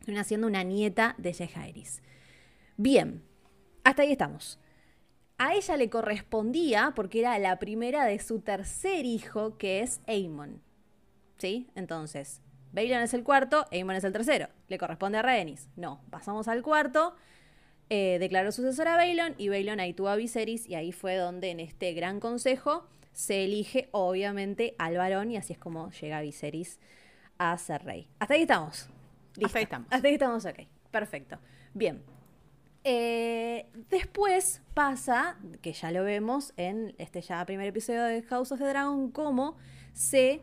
Termina 0.00 0.24
siendo 0.24 0.46
una 0.46 0.62
nieta 0.62 1.14
de 1.18 1.32
Jaehaerys. 1.32 2.02
Bien, 2.76 3.22
hasta 3.84 4.02
ahí 4.02 4.12
estamos. 4.12 4.58
A 5.38 5.54
ella 5.54 5.76
le 5.76 5.90
correspondía, 5.90 6.92
porque 6.94 7.20
era 7.20 7.38
la 7.38 7.58
primera 7.58 8.04
de 8.04 8.18
su 8.18 8.40
tercer 8.40 9.04
hijo, 9.04 9.58
que 9.58 9.80
es 9.80 10.00
Aemon. 10.06 10.62
¿Sí? 11.38 11.68
Entonces, 11.74 12.40
Baelon 12.72 13.02
es 13.02 13.14
el 13.14 13.24
cuarto, 13.24 13.66
Aemon 13.72 13.96
es 13.96 14.04
el 14.04 14.12
tercero. 14.12 14.48
Le 14.68 14.78
corresponde 14.78 15.18
a 15.18 15.22
Rhaenys. 15.22 15.68
No, 15.76 16.00
pasamos 16.10 16.48
al 16.48 16.62
cuarto. 16.62 17.14
Eh, 17.90 18.18
declaró 18.18 18.50
sucesor 18.50 18.88
a 18.88 19.06
y 19.06 19.48
Baelon 19.48 19.78
ahí 19.78 19.92
tuvo 19.92 20.08
a 20.08 20.16
Viserys 20.16 20.68
y 20.68 20.74
ahí 20.74 20.90
fue 20.90 21.16
donde 21.16 21.50
en 21.50 21.60
este 21.60 21.92
gran 21.92 22.18
consejo 22.18 22.88
se 23.12 23.44
elige 23.44 23.88
obviamente 23.92 24.74
al 24.78 24.96
varón 24.96 25.30
y 25.30 25.36
así 25.36 25.52
es 25.52 25.58
como 25.58 25.90
llega 25.90 26.20
Viserys 26.20 26.80
a 27.38 27.56
ser 27.58 27.84
rey. 27.84 28.08
Hasta 28.18 28.34
ahí 28.34 28.42
estamos. 28.42 28.88
Hasta 29.42 29.58
ahí 29.58 29.64
estamos. 29.64 29.88
Hasta 29.90 30.08
ahí 30.08 30.14
estamos, 30.14 30.44
ok. 30.44 30.60
Perfecto. 30.90 31.38
Bien. 31.74 32.13
Eh, 32.84 33.66
después 33.88 34.60
pasa, 34.74 35.38
que 35.62 35.72
ya 35.72 35.90
lo 35.90 36.04
vemos 36.04 36.52
en 36.56 36.94
este 36.98 37.22
ya 37.22 37.44
primer 37.46 37.66
episodio 37.66 38.02
de 38.02 38.22
House 38.22 38.52
of 38.52 38.58
the 38.58 38.66
Dragon, 38.66 39.10
cómo 39.10 39.56
se 39.94 40.40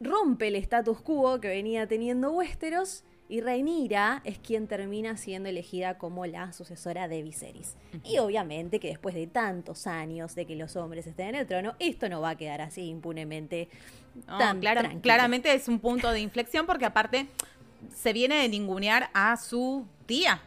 rompe 0.00 0.48
el 0.48 0.56
status 0.56 1.00
quo 1.00 1.40
que 1.40 1.48
venía 1.48 1.86
teniendo 1.86 2.32
Westeros 2.32 3.04
y 3.28 3.40
Rhaenyra 3.40 4.20
es 4.24 4.38
quien 4.38 4.66
termina 4.66 5.16
siendo 5.16 5.48
elegida 5.48 5.96
como 5.96 6.26
la 6.26 6.52
sucesora 6.52 7.08
de 7.08 7.22
Viserys. 7.22 7.76
Y 8.04 8.18
obviamente 8.18 8.78
que 8.78 8.88
después 8.88 9.14
de 9.14 9.26
tantos 9.26 9.86
años 9.86 10.34
de 10.34 10.44
que 10.44 10.54
los 10.54 10.76
hombres 10.76 11.06
estén 11.06 11.28
en 11.28 11.34
el 11.36 11.46
trono, 11.46 11.74
esto 11.78 12.10
no 12.10 12.20
va 12.20 12.30
a 12.30 12.36
quedar 12.36 12.60
así 12.60 12.82
impunemente. 12.82 13.70
tan 14.26 14.60
claramente 15.00 15.54
es 15.54 15.68
un 15.68 15.78
punto 15.78 16.10
de 16.10 16.20
inflexión 16.20 16.66
porque 16.66 16.84
aparte 16.84 17.28
se 17.94 18.12
viene 18.12 18.42
de 18.42 18.48
ningunear 18.50 19.08
a 19.14 19.36
su 19.38 19.86
tía. 20.04 20.42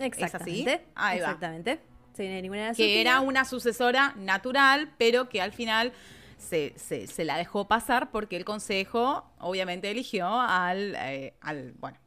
Exactamente. 0.00 0.82
Exactamente. 1.14 1.80
Se 2.14 2.22
viene 2.22 2.36
de 2.36 2.42
ningunear 2.42 2.70
a 2.70 2.74
su 2.74 2.78
que 2.78 3.00
era 3.00 3.20
una 3.20 3.44
sucesora 3.44 4.14
natural, 4.16 4.92
pero 4.98 5.28
que 5.28 5.40
al 5.40 5.52
final 5.52 5.92
se, 6.38 6.74
se, 6.78 7.24
la 7.24 7.36
dejó 7.36 7.68
pasar 7.68 8.10
porque 8.10 8.36
el 8.36 8.44
consejo 8.44 9.24
obviamente 9.38 9.90
eligió 9.90 10.26
al, 10.28 10.96
eh, 10.96 11.34
al 11.40 11.72
bueno, 11.78 11.98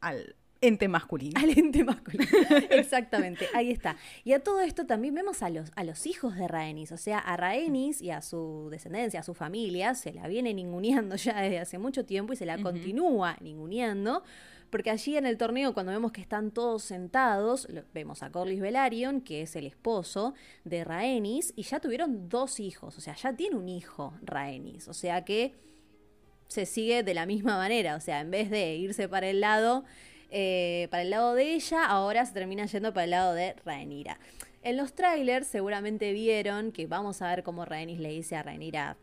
al 0.00 0.34
ente 0.60 0.88
masculino. 0.88 1.40
Al 1.40 1.56
ente 1.56 1.84
masculino. 1.84 2.26
Exactamente, 2.70 3.46
ahí 3.54 3.70
está. 3.70 3.96
Y 4.24 4.32
a 4.32 4.42
todo 4.42 4.60
esto 4.60 4.86
también 4.86 5.14
vemos 5.14 5.42
a 5.42 5.50
los, 5.50 5.70
a 5.76 5.84
los 5.84 6.06
hijos 6.06 6.36
de 6.36 6.48
Rhaenys, 6.48 6.92
o 6.92 6.96
sea, 6.96 7.18
a 7.18 7.36
Rhaenys 7.36 8.00
y 8.00 8.10
a 8.10 8.22
su 8.22 8.68
descendencia, 8.70 9.20
a 9.20 9.22
su 9.22 9.34
familia, 9.34 9.94
se 9.94 10.12
la 10.12 10.26
viene 10.26 10.54
ninguneando 10.54 11.16
ya 11.16 11.40
desde 11.40 11.60
hace 11.60 11.78
mucho 11.78 12.04
tiempo 12.04 12.32
y 12.32 12.36
se 12.36 12.46
la 12.46 12.60
continúa 12.60 13.36
ninguneando. 13.40 14.22
Porque 14.70 14.90
allí 14.90 15.16
en 15.16 15.26
el 15.26 15.38
torneo, 15.38 15.72
cuando 15.72 15.92
vemos 15.92 16.12
que 16.12 16.20
están 16.20 16.50
todos 16.50 16.82
sentados, 16.82 17.68
vemos 17.94 18.22
a 18.22 18.30
Corlys 18.30 18.60
Velaryon, 18.60 19.22
que 19.22 19.42
es 19.42 19.56
el 19.56 19.66
esposo 19.66 20.34
de 20.64 20.84
Rhaenys, 20.84 21.54
y 21.56 21.62
ya 21.62 21.80
tuvieron 21.80 22.28
dos 22.28 22.60
hijos, 22.60 22.98
o 22.98 23.00
sea, 23.00 23.14
ya 23.14 23.32
tiene 23.32 23.56
un 23.56 23.68
hijo 23.68 24.12
Rhaenys, 24.22 24.88
o 24.88 24.94
sea 24.94 25.24
que 25.24 25.54
se 26.48 26.66
sigue 26.66 27.02
de 27.02 27.14
la 27.14 27.26
misma 27.26 27.56
manera, 27.56 27.96
o 27.96 28.00
sea, 28.00 28.20
en 28.20 28.30
vez 28.30 28.50
de 28.50 28.76
irse 28.76 29.08
para 29.08 29.28
el 29.28 29.40
lado, 29.40 29.84
eh, 30.30 30.88
para 30.90 31.02
el 31.02 31.10
lado 31.10 31.34
de 31.34 31.54
ella, 31.54 31.86
ahora 31.86 32.24
se 32.26 32.32
termina 32.32 32.66
yendo 32.66 32.92
para 32.92 33.04
el 33.04 33.10
lado 33.10 33.34
de 33.34 33.54
Rhaenyra. 33.64 34.18
En 34.62 34.76
los 34.76 34.92
trailers 34.92 35.46
seguramente 35.46 36.12
vieron 36.12 36.72
que 36.72 36.86
vamos 36.86 37.22
a 37.22 37.28
ver 37.28 37.42
cómo 37.42 37.64
Rhaenys 37.64 38.00
le 38.00 38.10
dice 38.10 38.36
a 38.36 38.42
Rhaenyra 38.42 38.96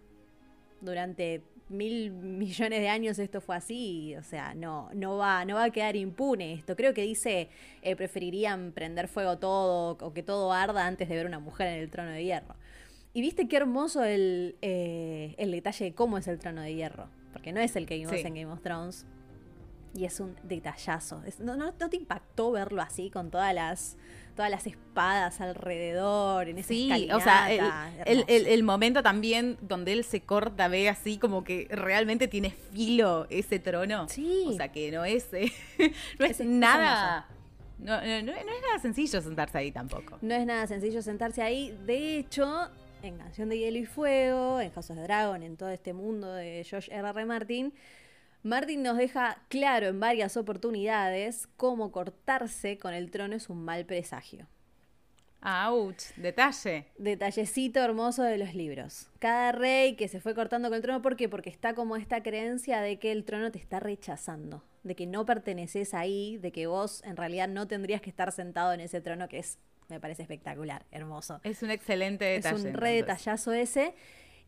durante 0.82 1.42
mil 1.70 2.12
millones 2.12 2.80
de 2.80 2.90
años 2.90 3.20
esto 3.20 3.42
fue 3.42 3.56
así, 3.56 4.16
o 4.16 4.24
sea, 4.24 4.54
no, 4.54 4.90
no, 4.94 5.18
va, 5.18 5.46
no 5.46 5.56
va 5.56 5.66
a 5.66 5.70
quedar 5.70 5.96
impune 5.96 6.54
esto. 6.54 6.76
Creo 6.76 6.94
que 6.94 7.02
dice, 7.02 7.50
eh, 7.82 7.96
preferirían 7.96 8.72
prender 8.72 9.08
fuego 9.08 9.38
todo 9.38 9.98
o 10.00 10.14
que 10.14 10.24
todo 10.24 10.52
arda 10.54 10.86
antes 10.86 11.10
de 11.10 11.16
ver 11.16 11.26
una 11.26 11.40
mujer 11.40 11.68
en 11.68 11.80
el 11.80 11.90
trono 11.90 12.12
de 12.12 12.24
hierro. 12.24 12.56
Y 13.14 13.22
viste 13.22 13.48
qué 13.48 13.58
hermoso 13.58 14.04
el, 14.04 14.56
eh, 14.62 15.36
el 15.38 15.52
detalle 15.52 15.86
de 15.86 15.94
cómo 15.94 16.18
es 16.18 16.28
el 16.28 16.38
trono 16.38 16.62
de 16.62 16.76
hierro, 16.76 17.08
porque 17.32 17.54
no 17.54 17.62
es 17.62 17.76
el 17.76 17.86
que 17.86 17.96
vimos 17.96 18.14
en 18.14 18.34
Game 18.34 18.52
of 18.52 18.62
Thrones. 18.62 19.06
Y 19.94 20.04
es 20.04 20.20
un 20.20 20.36
detallazo. 20.44 21.24
no, 21.40 21.56
no, 21.56 21.74
¿No 21.80 21.90
te 21.90 21.96
impactó 21.96 22.52
verlo 22.52 22.82
así 22.82 23.10
con 23.10 23.32
todas 23.32 23.54
las 23.56 23.96
todas 24.36 24.52
las 24.52 24.68
espadas 24.68 25.40
alrededor, 25.42 26.50
en 26.50 26.58
esa 26.58 26.68
Sí, 26.68 27.10
o 27.12 27.20
sea, 27.20 27.50
el, 28.06 28.64
momento 28.64 29.02
también 29.02 29.58
donde 29.62 29.94
él 29.94 30.04
se 30.04 30.22
corta, 30.22 30.68
ve 30.68 30.90
así 30.90 31.18
como 31.18 31.44
que 31.44 31.68
realmente 31.72 32.28
tiene 32.28 32.52
filo 32.52 33.28
ese 33.30 33.60
trono. 33.60 34.08
Sí. 34.10 34.46
O 34.48 34.54
sea, 34.54 34.72
que 34.72 34.92
no 34.92 35.06
es, 35.06 35.34
eh, 35.34 35.52
no 36.20 36.26
es, 36.26 36.40
nada... 36.42 37.28
No, 37.78 37.98
no, 37.98 38.22
no, 38.22 38.32
es 38.32 38.46
nada 38.46 38.80
sencillo 38.82 39.22
sentarse 39.22 39.58
ahí 39.58 39.72
tampoco. 39.72 40.18
No 40.22 40.34
es 40.34 40.46
nada 40.46 40.66
sencillo 40.66 41.02
sentarse 41.02 41.42
ahí. 41.42 41.78
De 41.86 42.18
hecho, 42.18 42.70
en 43.04 43.18
Canción 43.18 43.50
de 43.50 43.60
Hielo 43.60 43.78
y 43.78 43.86
Fuego, 43.86 44.62
en 44.62 44.72
House 44.72 44.92
of 44.92 44.98
Dragon, 44.98 45.44
en 45.44 45.58
todo 45.58 45.70
este 45.70 45.94
mundo 45.94 46.34
de 46.34 46.66
George 46.68 46.94
R. 46.94 47.08
R. 47.08 47.26
Martin, 47.26 47.74
Martin 48.46 48.84
nos 48.84 48.98
deja 48.98 49.42
claro 49.50 49.88
en 49.88 50.00
varias 50.00 50.38
oportunidades 50.38 51.48
cómo 51.58 51.92
cortarse 51.92 52.78
con 52.78 52.94
el 52.94 53.10
trono 53.10 53.36
es 53.36 53.50
un 53.50 53.66
mal 53.66 53.88
presagio. 53.88 54.46
¡Auch! 55.42 56.14
Detalle. 56.16 56.86
Detallecito 57.00 57.80
hermoso 57.80 58.22
de 58.22 58.38
los 58.38 58.54
libros. 58.54 59.10
Cada 59.18 59.52
rey 59.52 59.96
que 59.96 60.08
se 60.08 60.20
fue 60.20 60.36
cortando 60.36 60.68
con 60.68 60.76
el 60.76 60.84
trono, 60.84 61.02
¿por 61.02 61.16
qué? 61.16 61.28
Porque 61.28 61.50
está 61.50 61.74
como 61.74 61.96
esta 61.96 62.22
creencia 62.22 62.82
de 62.82 63.00
que 63.00 63.12
el 63.12 63.26
trono 63.26 63.52
te 63.52 63.58
está 63.58 63.80
rechazando, 63.80 64.64
de 64.84 64.96
que 64.96 65.08
no 65.08 65.26
perteneces 65.26 65.96
ahí, 65.96 66.38
de 66.38 66.52
que 66.52 66.68
vos 66.68 67.04
en 67.04 67.18
realidad 67.18 67.48
no 67.48 67.68
tendrías 67.68 68.00
que 68.00 68.12
estar 68.12 68.32
sentado 68.32 68.74
en 68.74 68.80
ese 68.80 69.02
trono 69.02 69.28
que 69.28 69.40
es, 69.40 69.58
me 69.90 70.00
parece 70.00 70.22
espectacular, 70.22 70.86
hermoso. 70.92 71.42
Es 71.44 71.64
un 71.64 71.72
excelente 71.72 72.26
detalle. 72.26 72.58
Es 72.58 72.64
un 72.64 72.74
re 72.76 72.92
detallazo 72.92 73.54
ese. 73.54 73.96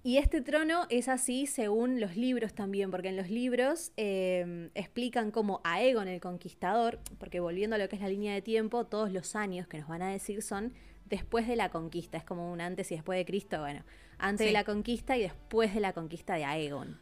Y 0.03 0.17
este 0.17 0.41
trono 0.41 0.85
es 0.89 1.09
así 1.09 1.47
según 1.47 1.99
los 1.99 2.15
libros 2.15 2.53
también, 2.53 2.91
porque 2.91 3.09
en 3.09 3.17
los 3.17 3.29
libros 3.29 3.91
em, 3.97 4.69
explican 4.73 5.31
cómo 5.31 5.59
Aegon 5.63 6.07
el 6.07 6.21
Conquistador, 6.21 6.99
porque 7.19 7.39
volviendo 7.39 7.75
a 7.75 7.79
lo 7.79 7.89
que 7.89 7.97
es 7.97 8.01
la 8.01 8.07
línea 8.07 8.33
de 8.33 8.41
tiempo, 8.41 8.85
todos 8.85 9.11
los 9.11 9.35
años 9.35 9.67
que 9.67 9.79
nos 9.79 9.87
van 9.89 10.01
a 10.01 10.11
decir 10.11 10.41
son 10.41 10.73
después 11.05 11.47
de 11.47 11.55
la 11.55 11.69
conquista, 11.69 12.17
es 12.17 12.23
como 12.23 12.51
un 12.51 12.61
antes 12.61 12.91
y 12.91 12.95
después 12.95 13.17
de 13.17 13.25
Cristo, 13.25 13.59
bueno, 13.59 13.83
antes 14.17 14.47
de 14.47 14.53
la 14.53 14.63
conquista 14.63 15.17
y 15.17 15.21
después 15.21 15.73
de 15.73 15.79
la 15.79 15.93
conquista 15.93 16.35
de 16.35 16.45
Aegon. 16.45 16.99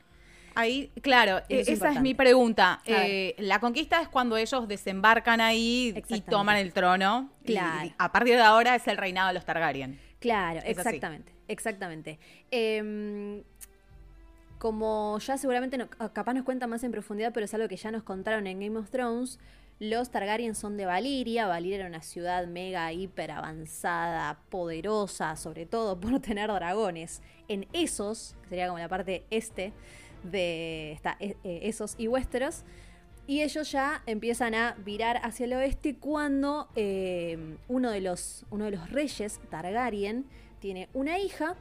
Ahí, 0.55 0.89
claro, 1.01 1.41
e-, 1.49 1.61
esa 1.67 1.91
es 1.91 2.01
mi 2.01 2.13
pregunta. 2.13 2.81
Eh, 2.85 3.35
la 3.39 3.59
conquista 3.59 4.01
es 4.01 4.07
cuando 4.07 4.37
ellos 4.37 4.67
desembarcan 4.67 5.41
ahí 5.41 5.93
y 6.07 6.21
toman 6.21 6.57
el 6.57 6.71
trono. 6.71 7.29
Claro. 7.45 7.91
a 7.97 8.11
partir 8.11 8.35
de 8.35 8.41
ahora 8.41 8.75
es 8.75 8.87
el 8.87 8.97
reinado 8.97 9.27
de 9.27 9.33
los 9.33 9.45
Targaryen. 9.45 9.99
Claro, 10.19 10.61
exactamente. 10.63 11.34
Exactamente. 11.47 12.19
Em, 12.51 13.43
como 14.57 15.19
ya 15.19 15.37
seguramente 15.37 15.77
capaz 16.13 16.33
nos 16.33 16.43
cuenta 16.43 16.67
más 16.67 16.83
en 16.83 16.91
profundidad, 16.91 17.33
pero 17.33 17.45
es 17.45 17.53
algo 17.53 17.67
que 17.67 17.77
ya 17.77 17.91
nos 17.91 18.03
contaron 18.03 18.47
en 18.47 18.59
Game 18.59 18.77
of 18.77 18.89
Thrones, 18.89 19.39
los 19.79 20.09
Targaryen 20.09 20.55
son 20.55 20.77
de 20.77 20.85
Valiria. 20.85 21.47
Valiria 21.47 21.79
era 21.79 21.87
una 21.87 22.01
ciudad 22.01 22.47
mega, 22.47 22.91
hiper 22.93 23.31
avanzada, 23.31 24.39
poderosa, 24.49 25.35
sobre 25.35 25.65
todo 25.65 25.99
por 25.99 26.19
tener 26.21 26.49
dragones. 26.51 27.21
En 27.47 27.67
esos, 27.73 28.35
que 28.43 28.49
sería 28.49 28.67
como 28.67 28.79
la 28.79 28.87
parte 28.87 29.25
este 29.29 29.73
de 30.23 30.93
esta, 30.93 31.17
e, 31.19 31.35
e, 31.43 31.67
esos 31.67 31.95
y 31.97 32.07
Westeros, 32.07 32.63
y 33.27 33.41
ellos 33.41 33.71
ya 33.71 34.03
empiezan 34.05 34.53
a 34.53 34.75
virar 34.85 35.19
hacia 35.23 35.45
el 35.45 35.53
oeste 35.53 35.95
cuando 35.97 36.69
em, 36.75 37.57
uno, 37.67 37.89
de 37.89 37.99
los, 37.99 38.45
uno 38.51 38.65
de 38.65 38.71
los 38.71 38.91
reyes 38.91 39.39
Targaryen 39.49 40.25
tiene 40.65 40.89
una 40.93 41.19
hija 41.19 41.55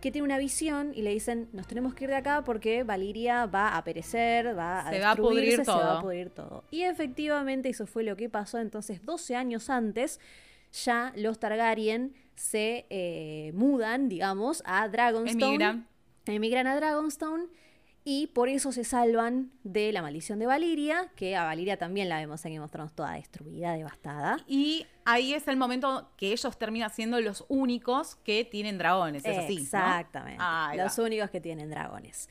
que 0.00 0.10
tiene 0.10 0.24
una 0.24 0.38
visión 0.38 0.92
y 0.94 1.02
le 1.02 1.10
dicen, 1.10 1.50
nos 1.52 1.66
tenemos 1.66 1.92
que 1.92 2.04
ir 2.04 2.10
de 2.10 2.16
acá 2.16 2.44
porque 2.44 2.82
Valiria 2.82 3.44
va 3.44 3.76
a 3.76 3.84
perecer, 3.84 4.56
va 4.56 4.80
a 4.80 4.90
se 4.90 5.00
va 5.00 5.10
a 5.10 5.16
pudrir 5.16 5.62
todo. 5.62 5.78
se 5.78 5.84
va 5.84 5.98
a 5.98 6.00
pudrir 6.00 6.30
todo. 6.30 6.64
Y 6.70 6.80
efectivamente 6.84 7.68
eso 7.68 7.86
fue 7.86 8.04
lo 8.04 8.16
que 8.16 8.30
pasó. 8.30 8.58
Entonces, 8.58 9.04
12 9.04 9.36
años 9.36 9.68
antes, 9.68 10.18
ya 10.72 11.12
los 11.14 11.40
Targaryen 11.40 12.14
se 12.34 12.86
eh, 12.88 13.52
mudan, 13.52 14.08
digamos, 14.08 14.62
a 14.64 14.88
Dragonstone. 14.88 15.44
Emigran. 15.44 15.88
Emigran 16.24 16.66
a 16.68 16.76
Dragonstone 16.76 17.48
y 18.04 18.28
por 18.28 18.48
eso 18.48 18.72
se 18.72 18.84
salvan 18.84 19.52
de 19.62 19.92
la 19.92 20.02
maldición 20.02 20.38
de 20.38 20.46
Valiria, 20.46 21.10
que 21.14 21.36
a 21.36 21.44
Valiria 21.44 21.76
también 21.76 22.08
la 22.08 22.18
vemos 22.18 22.44
en 22.44 22.54
Game 22.54 22.64
of 22.64 22.70
Thrones 22.70 22.92
toda 22.92 23.12
destruida, 23.12 23.74
devastada. 23.74 24.38
Y 24.46 24.86
ahí 25.04 25.34
es 25.34 25.46
el 25.48 25.56
momento 25.56 26.10
que 26.16 26.32
ellos 26.32 26.58
terminan 26.58 26.90
siendo 26.90 27.20
los 27.20 27.44
únicos 27.48 28.16
que 28.16 28.44
tienen 28.44 28.78
dragones, 28.78 29.24
es 29.24 29.38
así. 29.38 29.58
Exactamente. 29.58 30.42
Los 30.76 30.98
únicos 30.98 31.30
que 31.30 31.40
tienen 31.40 31.70
dragones 31.70 32.28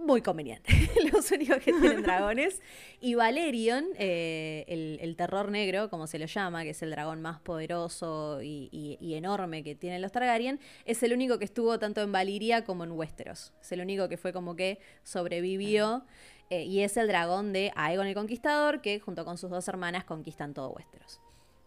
muy 0.00 0.22
conveniente. 0.22 0.72
Los 1.12 1.30
únicos 1.30 1.58
que 1.58 1.72
tienen 1.72 2.02
dragones. 2.02 2.60
Y 3.00 3.14
Valerion, 3.14 3.86
eh, 3.98 4.64
el, 5.00 5.16
terror 5.16 5.50
negro, 5.50 5.90
como 5.90 6.06
se 6.06 6.18
lo 6.18 6.26
llama, 6.26 6.62
que 6.62 6.70
es 6.70 6.82
el 6.82 6.90
dragón 6.90 7.22
más 7.22 7.40
poderoso 7.40 8.40
y, 8.42 8.98
enorme 9.14 9.62
que 9.62 9.74
tienen 9.74 10.02
los 10.02 10.12
Targaryen, 10.12 10.60
es 10.84 11.02
el 11.02 11.12
único 11.12 11.38
que 11.38 11.44
estuvo 11.44 11.78
tanto 11.78 12.00
en 12.00 12.12
Valiria 12.12 12.64
como 12.64 12.84
en 12.84 12.92
Westeros. 12.92 13.52
Es 13.60 13.72
el 13.72 13.80
único 13.80 14.08
que 14.08 14.16
fue 14.16 14.32
como 14.32 14.56
que 14.56 14.78
sobrevivió. 15.02 16.04
Eh, 16.50 16.64
y 16.64 16.80
es 16.80 16.96
el 16.96 17.06
dragón 17.06 17.52
de 17.52 17.70
Aegon 17.76 18.08
el 18.08 18.14
Conquistador, 18.14 18.80
que 18.80 18.98
junto 18.98 19.24
con 19.24 19.38
sus 19.38 19.50
dos 19.50 19.68
hermanas 19.68 20.04
conquistan 20.04 20.52
todo 20.52 20.70
Westeros. 20.70 21.20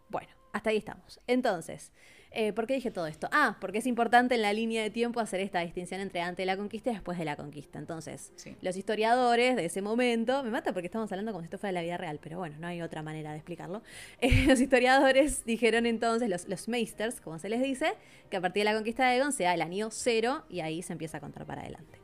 Bueno, 0.10 0.28
hasta 0.52 0.72
ahí 0.72 0.78
estamos. 0.78 1.22
Entonces, 1.26 1.94
eh, 2.36 2.52
¿Por 2.52 2.66
qué 2.66 2.74
dije 2.74 2.90
todo 2.90 3.06
esto? 3.06 3.30
Ah, 3.32 3.58
porque 3.62 3.78
es 3.78 3.86
importante 3.86 4.36
en 4.36 4.42
la 4.42 4.54
línea 4.54 4.82
de 4.82 4.90
tiempo 4.90 5.20
hacer 5.20 5.40
esta 5.40 5.60
distinción 5.60 6.02
entre 6.02 6.22
antes 6.22 6.38
de 6.38 6.46
la 6.46 6.58
conquista 6.58 6.90
y 6.90 6.94
después 6.94 7.18
de 7.18 7.26
la 7.26 7.36
conquista. 7.36 7.78
Entonces, 7.78 8.32
los 8.62 8.76
historiadores 8.76 9.56
de 9.56 9.66
ese 9.66 9.82
momento, 9.82 10.44
me 10.44 10.50
mata 10.50 10.74
porque 10.74 10.88
estamos 10.88 11.12
hablando 11.12 11.32
como 11.32 11.42
si 11.42 11.46
esto 11.46 11.60
fuera 11.60 11.72
la 11.72 11.82
vida 11.82 11.98
real, 11.98 12.20
pero 12.22 12.40
bueno, 12.40 12.56
no 12.60 12.68
hay 12.68 12.82
otra 12.82 13.04
manera 13.04 13.32
de 13.32 13.38
explicarlo. 13.38 13.82
Eh, 14.24 14.46
los 14.48 14.62
historiadores 14.62 15.44
dijeron 15.44 15.86
entonces, 15.86 16.30
los, 16.30 16.48
los 16.48 16.70
meisters, 16.70 17.20
como 17.20 17.40
se 17.40 17.50
les 17.50 17.62
dice, 17.62 17.94
que 18.30 18.38
a 18.38 18.42
partir 18.42 18.62
de 18.62 18.66
la 18.66 18.74
conquista 18.74 19.10
de 19.10 19.18
Egon 19.18 19.34
sea 19.34 19.54
el 19.54 19.62
año 19.62 19.90
cero 19.92 20.46
y 20.50 20.62
ahí 20.62 20.82
se 20.82 20.94
empieza 20.94 21.18
a 21.18 21.22
contar 21.22 21.46
para 21.46 21.62
adelante. 21.62 22.00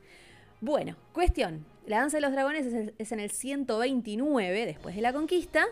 Bueno, 0.60 0.98
cuestión. 1.14 1.66
La 1.86 2.00
danza 2.00 2.18
de 2.18 2.22
los 2.22 2.32
dragones 2.34 2.66
es, 2.66 2.94
es 2.98 3.12
en 3.14 3.22
el 3.22 3.32
129 3.32 4.66
después 4.66 4.96
de 4.96 5.02
la 5.02 5.14
conquista. 5.14 5.66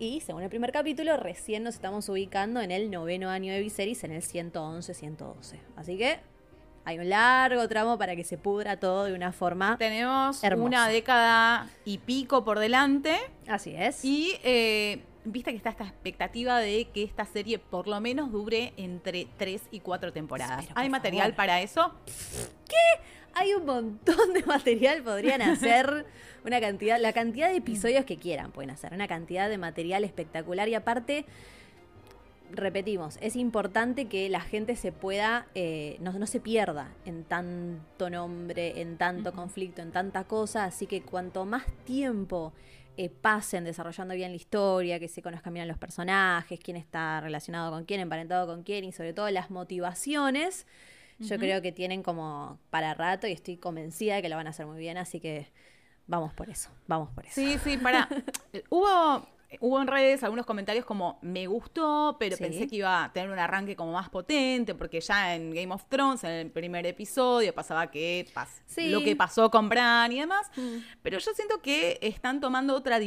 Y 0.00 0.20
según 0.22 0.42
el 0.42 0.48
primer 0.48 0.72
capítulo, 0.72 1.18
recién 1.18 1.62
nos 1.62 1.74
estamos 1.74 2.08
ubicando 2.08 2.62
en 2.62 2.70
el 2.70 2.90
noveno 2.90 3.28
año 3.28 3.52
de 3.52 3.60
Viserys, 3.60 4.02
en 4.02 4.12
el 4.12 4.22
111-112. 4.22 5.60
Así 5.76 5.98
que 5.98 6.20
hay 6.86 6.98
un 6.98 7.10
largo 7.10 7.68
tramo 7.68 7.98
para 7.98 8.16
que 8.16 8.24
se 8.24 8.38
pudra 8.38 8.80
todo 8.80 9.04
de 9.04 9.12
una 9.12 9.30
forma. 9.32 9.76
Tenemos 9.76 10.42
una 10.56 10.88
década 10.88 11.68
y 11.84 11.98
pico 11.98 12.46
por 12.46 12.60
delante. 12.60 13.18
Así 13.46 13.74
es. 13.76 14.02
Y 14.02 14.32
eh, 14.42 15.02
viste 15.26 15.50
que 15.50 15.58
está 15.58 15.68
esta 15.68 15.84
expectativa 15.84 16.60
de 16.60 16.86
que 16.94 17.02
esta 17.02 17.26
serie 17.26 17.58
por 17.58 17.86
lo 17.86 18.00
menos 18.00 18.32
dure 18.32 18.72
entre 18.78 19.28
tres 19.36 19.64
y 19.70 19.80
cuatro 19.80 20.14
temporadas. 20.14 20.66
¿Hay 20.76 20.88
material 20.88 21.34
para 21.34 21.60
eso? 21.60 21.92
¿Qué? 22.66 23.02
Hay 23.34 23.54
un 23.54 23.64
montón 23.64 24.32
de 24.32 24.42
material, 24.44 25.02
podrían 25.02 25.42
hacer 25.42 26.06
una 26.44 26.60
cantidad, 26.60 27.00
la 27.00 27.12
cantidad 27.12 27.48
de 27.50 27.56
episodios 27.56 28.04
que 28.04 28.16
quieran 28.16 28.52
pueden 28.52 28.70
hacer, 28.70 28.92
una 28.92 29.08
cantidad 29.08 29.48
de 29.48 29.58
material 29.58 30.04
espectacular 30.04 30.68
y 30.68 30.74
aparte 30.74 31.24
repetimos, 32.52 33.18
es 33.20 33.36
importante 33.36 34.06
que 34.06 34.28
la 34.28 34.40
gente 34.40 34.76
se 34.76 34.92
pueda, 34.92 35.46
eh, 35.54 35.96
no, 36.00 36.26
se 36.26 36.40
pierda 36.40 36.92
en 37.04 37.24
tanto 37.24 38.10
nombre, 38.10 38.80
en 38.80 38.96
tanto 38.96 39.32
conflicto, 39.32 39.82
en 39.82 39.92
tanta 39.92 40.24
cosa, 40.24 40.64
así 40.64 40.86
que 40.86 41.02
cuanto 41.02 41.44
más 41.44 41.64
tiempo 41.84 42.52
eh, 42.96 43.08
pasen 43.08 43.64
desarrollando 43.64 44.14
bien 44.14 44.30
la 44.30 44.36
historia, 44.36 44.98
que 44.98 45.08
se 45.08 45.22
conozcan 45.22 45.54
bien 45.54 45.68
los 45.68 45.78
personajes, 45.78 46.60
quién 46.60 46.76
está 46.76 47.20
relacionado 47.20 47.70
con 47.70 47.84
quién, 47.84 48.00
emparentado 48.00 48.46
con 48.46 48.62
quién 48.62 48.84
y 48.84 48.92
sobre 48.92 49.12
todo 49.12 49.30
las 49.30 49.50
motivaciones, 49.50 50.66
yo 51.20 51.38
creo 51.38 51.62
que 51.62 51.72
tienen 51.72 52.02
como 52.02 52.58
para 52.70 52.94
rato 52.94 53.26
y 53.26 53.32
estoy 53.32 53.56
convencida 53.56 54.16
de 54.16 54.22
que 54.22 54.28
lo 54.28 54.36
van 54.36 54.46
a 54.46 54.50
hacer 54.50 54.66
muy 54.66 54.78
bien, 54.78 54.96
así 54.96 55.20
que 55.20 55.48
vamos 56.06 56.34
por 56.34 56.50
eso, 56.50 56.70
vamos 56.86 57.10
por 57.10 57.26
eso. 57.26 57.34
Sí, 57.34 57.58
sí, 57.62 57.76
para. 57.76 58.08
Hubo 58.70 59.26
hubo 59.58 59.80
en 59.80 59.88
redes 59.88 60.22
algunos 60.22 60.46
comentarios 60.46 60.84
como 60.84 61.18
me 61.22 61.46
gustó, 61.46 62.16
pero 62.20 62.36
pensé 62.36 62.68
que 62.68 62.76
iba 62.76 63.04
a 63.04 63.12
tener 63.12 63.30
un 63.30 63.38
arranque 63.38 63.74
como 63.74 63.92
más 63.92 64.08
potente, 64.08 64.74
porque 64.74 65.00
ya 65.00 65.34
en 65.34 65.52
Game 65.52 65.74
of 65.74 65.84
Thrones, 65.88 66.22
en 66.22 66.30
el 66.30 66.50
primer 66.50 66.86
episodio, 66.86 67.52
pasaba 67.52 67.90
que 67.90 68.28
lo 68.76 69.02
que 69.02 69.16
pasó 69.16 69.50
con 69.50 69.68
Bran 69.68 70.12
y 70.12 70.20
demás. 70.20 70.48
Mm. 70.56 70.78
Pero 71.02 71.18
yo 71.18 71.32
siento 71.34 71.60
que 71.60 71.98
están 72.00 72.40
tomando 72.40 72.74
otra, 72.74 73.00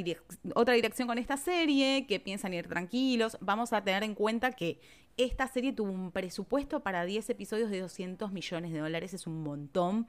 otra 0.55 0.73
dirección 0.73 1.07
con 1.07 1.17
esta 1.17 1.37
serie, 1.37 2.05
que 2.07 2.19
piensan 2.19 2.53
ir 2.53 2.67
tranquilos. 2.67 3.37
Vamos 3.39 3.71
a 3.71 3.83
tener 3.83 4.03
en 4.03 4.15
cuenta 4.15 4.51
que 4.51 4.79
esta 5.17 5.47
serie 5.47 5.73
tuvo 5.73 5.91
un 5.91 6.11
presupuesto 6.11 6.79
para 6.79 7.05
10 7.05 7.29
episodios 7.29 7.69
de 7.69 7.81
200 7.81 8.31
millones 8.31 8.73
de 8.73 8.79
dólares, 8.79 9.13
es 9.13 9.27
un 9.27 9.43
montón. 9.43 10.07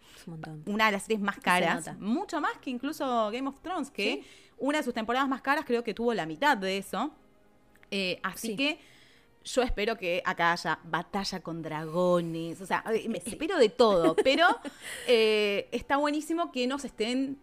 Una 0.66 0.86
de 0.86 0.92
las 0.92 1.02
series 1.02 1.20
más 1.20 1.38
caras, 1.38 1.98
mucho 1.98 2.40
más 2.40 2.56
que 2.58 2.70
incluso 2.70 3.30
Game 3.30 3.48
of 3.48 3.60
Thrones, 3.60 3.90
que 3.90 4.24
una 4.58 4.78
de 4.78 4.84
sus 4.84 4.94
temporadas 4.94 5.28
más 5.28 5.42
caras 5.42 5.64
creo 5.64 5.84
que 5.84 5.94
tuvo 5.94 6.14
la 6.14 6.26
mitad 6.26 6.56
de 6.56 6.78
eso. 6.78 7.10
Eh, 7.90 8.18
así 8.22 8.56
que 8.56 8.78
yo 9.44 9.62
espero 9.62 9.96
que 9.96 10.22
acá 10.24 10.52
haya 10.52 10.78
batalla 10.84 11.40
con 11.40 11.60
dragones, 11.60 12.60
o 12.60 12.66
sea, 12.66 12.82
espero 13.24 13.58
de 13.58 13.68
todo, 13.68 14.16
pero 14.24 14.46
eh, 15.06 15.68
está 15.70 15.98
buenísimo 15.98 16.50
que 16.50 16.66
nos 16.66 16.84
estén 16.84 17.38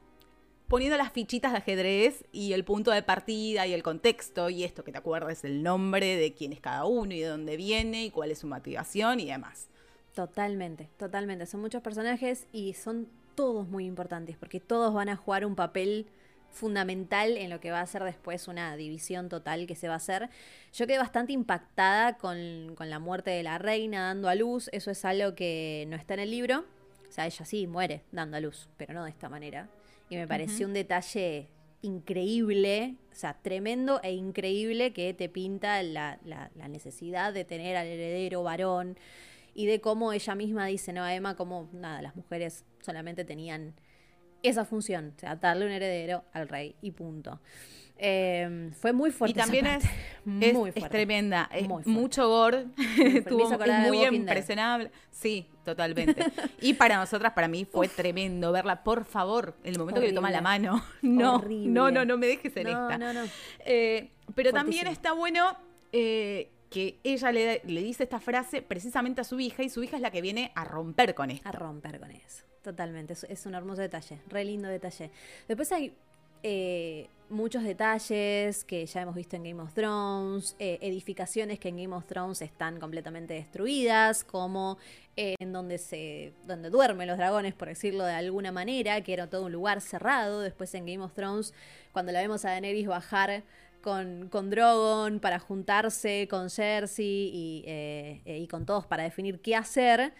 poniendo 0.72 0.96
las 0.96 1.12
fichitas 1.12 1.52
de 1.52 1.58
ajedrez 1.58 2.24
y 2.32 2.54
el 2.54 2.64
punto 2.64 2.92
de 2.92 3.04
partida 3.04 3.68
y 3.68 3.74
el 3.74 3.84
contexto 3.84 4.50
y 4.50 4.64
esto 4.64 4.86
que 4.86 4.94
te 4.94 5.00
acuerdes 5.00 5.44
el 5.44 5.64
nombre 5.64 6.16
de 6.16 6.34
quién 6.34 6.54
es 6.54 6.62
cada 6.62 6.86
uno 6.86 7.14
y 7.14 7.20
de 7.20 7.28
dónde 7.28 7.58
viene 7.58 8.06
y 8.06 8.10
cuál 8.10 8.32
es 8.32 8.40
su 8.40 8.48
motivación 8.48 9.20
y 9.20 9.26
demás. 9.26 9.68
Totalmente, 10.16 10.88
totalmente. 10.98 11.46
Son 11.46 11.60
muchos 11.60 11.82
personajes 11.82 12.48
y 12.54 12.72
son 12.72 13.10
todos 13.36 13.68
muy 13.68 13.86
importantes 13.86 14.38
porque 14.38 14.62
todos 14.62 14.94
van 14.94 15.10
a 15.10 15.18
jugar 15.18 15.46
un 15.46 15.56
papel 15.56 16.08
fundamental 16.52 17.36
en 17.36 17.50
lo 17.50 17.60
que 17.60 17.72
va 17.72 17.82
a 17.82 17.86
ser 17.86 18.06
después 18.06 18.48
una 18.48 18.74
división 18.78 19.28
total 19.28 19.68
que 19.68 19.76
se 19.76 19.90
va 19.90 19.96
a 19.96 19.98
hacer. 19.98 20.30
Yo 20.72 20.88
quedé 20.88 21.00
bastante 21.00 21.34
impactada 21.34 22.18
con, 22.18 22.76
con 22.78 22.90
la 22.90 23.00
muerte 23.00 23.32
de 23.32 23.44
la 23.44 23.58
reina 23.58 24.06
dando 24.06 24.30
a 24.30 24.36
luz. 24.36 24.70
Eso 24.72 24.90
es 24.90 25.04
algo 25.04 25.36
que 25.36 25.84
no 25.90 25.98
está 25.98 26.14
en 26.14 26.22
el 26.22 26.32
libro. 26.32 26.64
O 27.10 27.12
sea, 27.12 27.26
ella 27.26 27.44
sí 27.44 27.68
muere 27.68 28.04
dando 28.14 28.38
a 28.38 28.40
luz, 28.40 28.70
pero 28.78 28.94
no 28.94 29.04
de 29.04 29.10
esta 29.10 29.28
manera 29.28 29.68
y 30.12 30.18
me 30.18 30.28
pareció 30.28 30.68
un 30.68 30.74
detalle 30.74 31.48
increíble, 31.82 32.98
o 33.14 33.16
sea, 33.16 33.38
tremendo 33.42 34.02
e 34.04 34.12
increíble 34.12 34.92
que 34.92 35.14
te 35.14 35.30
pinta 35.30 35.82
la, 35.84 36.20
necesidad 36.68 37.34
de 37.34 37.46
tener 37.46 37.78
al 37.78 37.88
heredero 37.88 38.44
varón 38.44 38.98
y 39.54 39.68
de 39.68 39.80
cómo 39.80 40.12
ella 40.12 40.36
misma 40.36 40.66
dice, 40.66 40.92
no, 40.92 41.08
Emma, 41.08 41.38
como 41.38 41.70
nada, 41.72 42.02
las 42.02 42.18
mujeres 42.18 42.66
solamente 42.82 43.24
tenían 43.24 43.74
esa 44.44 44.66
función, 44.66 45.14
o 45.16 45.20
sea, 45.20 45.38
darle 45.38 45.66
un 45.66 45.72
heredero 45.72 46.26
al 46.34 46.50
rey 46.50 46.76
y 46.82 46.92
punto. 46.92 47.40
Em, 47.98 48.74
fue 48.74 48.92
muy 48.92 49.12
fuerte. 49.12 49.40
Y 49.40 49.42
también 49.42 49.66
es, 49.66 49.86
muy 50.26 50.74
es, 50.76 50.90
tremenda. 50.90 51.50
Es 51.54 51.70
mucho 51.88 52.28
gore. 52.28 52.66
Tuvo, 53.30 53.54
es 53.54 53.88
muy 53.88 54.06
impresionable. 54.06 54.92
Sí, 55.10 55.48
totalmente. 55.64 56.26
y 56.62 56.74
para 56.74 56.98
nosotras, 56.98 57.34
para 57.34 57.48
mí, 57.48 57.66
fue 57.66 57.88
tremendo 57.88 58.52
verla. 58.52 58.84
Por 58.84 59.06
favor, 59.06 59.56
en 59.64 59.74
el 59.74 59.80
momento 59.80 60.02
que 60.02 60.08
le 60.08 60.14
toma 60.14 60.32
la 60.32 60.42
mano. 60.42 60.84
No, 61.02 61.44
no, 61.48 61.92
no, 61.92 62.06
no 62.06 62.18
me 62.18 62.28
dejes 62.28 62.56
en 62.58 62.68
esta. 62.68 62.98
No, 62.98 63.14
no. 63.14 63.24
Eh, 63.66 64.12
pero 64.34 64.52
también 64.52 64.88
está 64.88 65.14
bueno 65.14 65.58
eh, 65.92 66.50
que 66.70 67.00
ella 67.04 67.32
le, 67.32 67.62
le, 67.66 67.82
dice 67.82 68.04
esta 68.04 68.20
frase 68.20 68.62
precisamente 68.62 69.22
a 69.22 69.24
su 69.24 69.40
hija 69.40 69.64
y 69.64 69.70
su 69.70 69.84
hija 69.84 69.98
es 69.98 70.02
la 70.02 70.12
que 70.12 70.22
viene 70.22 70.52
a 70.56 70.64
romper 70.64 71.14
con 71.14 71.32
esto. 71.32 71.48
A 71.48 71.52
romper 71.52 72.00
con 72.00 72.12
eso. 72.12 72.44
Totalmente. 72.64 73.14
Es, 73.14 73.26
es 73.26 73.46
un 73.46 73.56
hermoso 73.56 73.82
detalle. 73.82 74.20
Re 74.28 74.46
lindo 74.46 74.68
detalle. 74.70 75.12
Después 75.48 75.72
hay 75.72 75.94
eh, 76.44 77.08
muchos 77.30 77.64
detalles 77.64 78.64
que 78.66 78.86
ya 78.86 79.02
hemos 79.02 79.16
visto 79.16 79.36
en 79.36 79.44
Game 79.44 79.62
of 79.62 79.74
Thrones, 79.74 80.56
eh, 80.60 80.80
edificaciones 80.82 81.60
que 81.60 81.70
en 81.70 81.78
Game 81.78 81.96
of 81.96 82.06
Thrones 82.06 82.42
están 82.42 82.80
completamente 82.80 83.34
destruidas, 83.34 84.24
como 84.24 84.78
eh, 85.16 85.36
en 85.40 85.54
donde 85.54 85.78
se 85.78 86.34
donde 86.46 86.70
duermen 86.70 87.08
los 87.08 87.18
dragones, 87.18 87.54
por 87.54 87.68
decirlo 87.70 88.06
de 88.06 88.14
alguna 88.14 88.52
manera, 88.52 89.02
que 89.02 89.14
era 89.14 89.28
todo 89.28 89.46
un 89.46 89.52
lugar 89.52 89.82
cerrado. 89.82 90.42
Después 90.42 90.74
en 90.76 90.86
Game 90.86 91.04
of 91.04 91.14
Thrones, 91.14 91.54
cuando 91.94 92.12
la 92.12 92.22
vemos 92.22 92.44
a 92.46 92.50
Daenerys 92.50 92.88
bajar 92.88 93.44
con, 93.82 94.28
con 94.30 94.50
Drogon 94.50 95.20
para 95.20 95.40
juntarse 95.40 96.28
con 96.30 96.50
Cersei 96.50 97.06
y, 97.06 98.22
y 98.26 98.48
con 98.48 98.66
todos 98.66 98.86
para 98.86 99.04
definir 99.04 99.40
qué 99.40 99.56
hacer. 99.56 100.14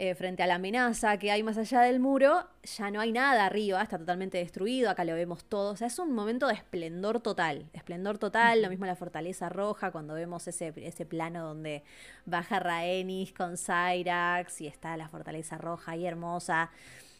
Eh, 0.00 0.14
frente 0.14 0.44
a 0.44 0.46
la 0.46 0.54
amenaza 0.54 1.18
que 1.18 1.32
hay 1.32 1.42
más 1.42 1.58
allá 1.58 1.80
del 1.80 1.98
muro, 1.98 2.46
ya 2.62 2.90
no 2.90 3.00
hay 3.00 3.10
nada 3.10 3.46
arriba, 3.46 3.82
está 3.82 3.98
totalmente 3.98 4.38
destruido, 4.38 4.90
acá 4.90 5.04
lo 5.04 5.12
vemos 5.14 5.44
todo, 5.44 5.72
o 5.72 5.76
sea, 5.76 5.88
es 5.88 5.98
un 5.98 6.14
momento 6.14 6.46
de 6.46 6.54
esplendor 6.54 7.20
total, 7.20 7.66
esplendor 7.72 8.16
total, 8.16 8.62
lo 8.62 8.70
mismo 8.70 8.86
la 8.86 8.94
fortaleza 8.94 9.48
roja, 9.48 9.90
cuando 9.90 10.14
vemos 10.14 10.46
ese, 10.46 10.72
ese 10.76 11.04
plano 11.04 11.44
donde 11.44 11.82
baja 12.26 12.60
Rhaenys 12.60 13.32
con 13.32 13.56
Cyrax 13.56 14.60
y 14.60 14.68
está 14.68 14.96
la 14.96 15.08
fortaleza 15.08 15.58
roja 15.58 15.92
ahí 15.92 16.06
hermosa, 16.06 16.70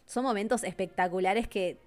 son 0.07 0.23
momentos 0.23 0.63
espectaculares 0.63 1.49
que 1.49 1.79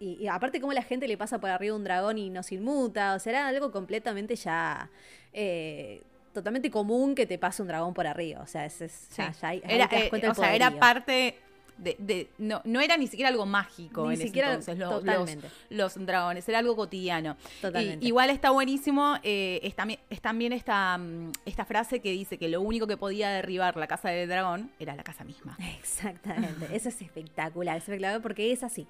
y, 0.00 0.26
aparte 0.28 0.62
como 0.62 0.72
la 0.72 0.82
gente 0.82 1.06
le 1.06 1.18
pasa 1.18 1.38
por 1.40 1.50
arriba 1.50 1.76
un 1.76 1.84
dragón 1.84 2.16
y 2.16 2.30
no 2.30 2.42
se 2.42 2.54
inmuta, 2.54 3.14
o 3.14 3.18
sea, 3.18 3.30
era 3.30 3.48
algo 3.48 3.70
completamente 3.70 4.34
ya 4.34 4.90
eh, 5.32 6.02
totalmente 6.32 6.70
común 6.70 7.14
que 7.14 7.26
te 7.26 7.38
pase 7.38 7.62
un 7.62 7.68
dragón 7.68 7.94
por 7.94 8.06
arriba. 8.06 8.40
O 8.40 8.46
sea, 8.46 8.64
es, 8.66 8.78
ya, 9.16 9.32
ya 9.32 9.54
era, 9.54 9.88
eh, 9.92 10.10
o 10.28 10.34
sea, 10.34 10.54
era 10.54 10.78
parte 10.78 11.36
de, 11.80 12.28
no, 12.38 12.60
no 12.64 12.80
era 12.80 12.96
ni 12.96 13.06
siquiera 13.06 13.28
algo 13.30 13.46
mágico 13.46 14.06
ni 14.08 14.14
en 14.14 14.20
siquiera, 14.20 14.54
ese 14.54 14.72
entonces, 14.72 15.38
los, 15.70 15.96
los, 15.96 16.06
dragones, 16.06 16.48
era 16.48 16.58
algo 16.58 16.76
cotidiano. 16.76 17.36
Totalmente. 17.60 18.04
igual 18.06 18.30
está 18.30 18.50
buenísimo, 18.50 19.16
eh, 19.22 19.60
es, 19.62 19.74
también, 19.74 20.00
es 20.10 20.20
también 20.20 20.52
esta, 20.52 20.98
mm, 20.98 21.32
esta 21.46 21.64
frase 21.64 22.00
que 22.00 22.10
dice 22.12 22.38
que 22.38 22.48
lo 22.48 22.60
único 22.60 22.86
que 22.86 22.96
podía 22.96 23.30
derribar 23.30 23.76
la 23.76 23.86
casa 23.86 24.10
del 24.10 24.28
dragón 24.28 24.70
era 24.78 24.94
la 24.94 25.02
casa 25.02 25.24
misma. 25.24 25.56
Exactamente, 25.78 26.68
eso 26.72 26.88
es 26.90 27.00
espectacular, 27.00 27.76
es 27.76 27.84
espectacular 27.84 28.20
porque 28.20 28.52
es 28.52 28.62
así. 28.62 28.86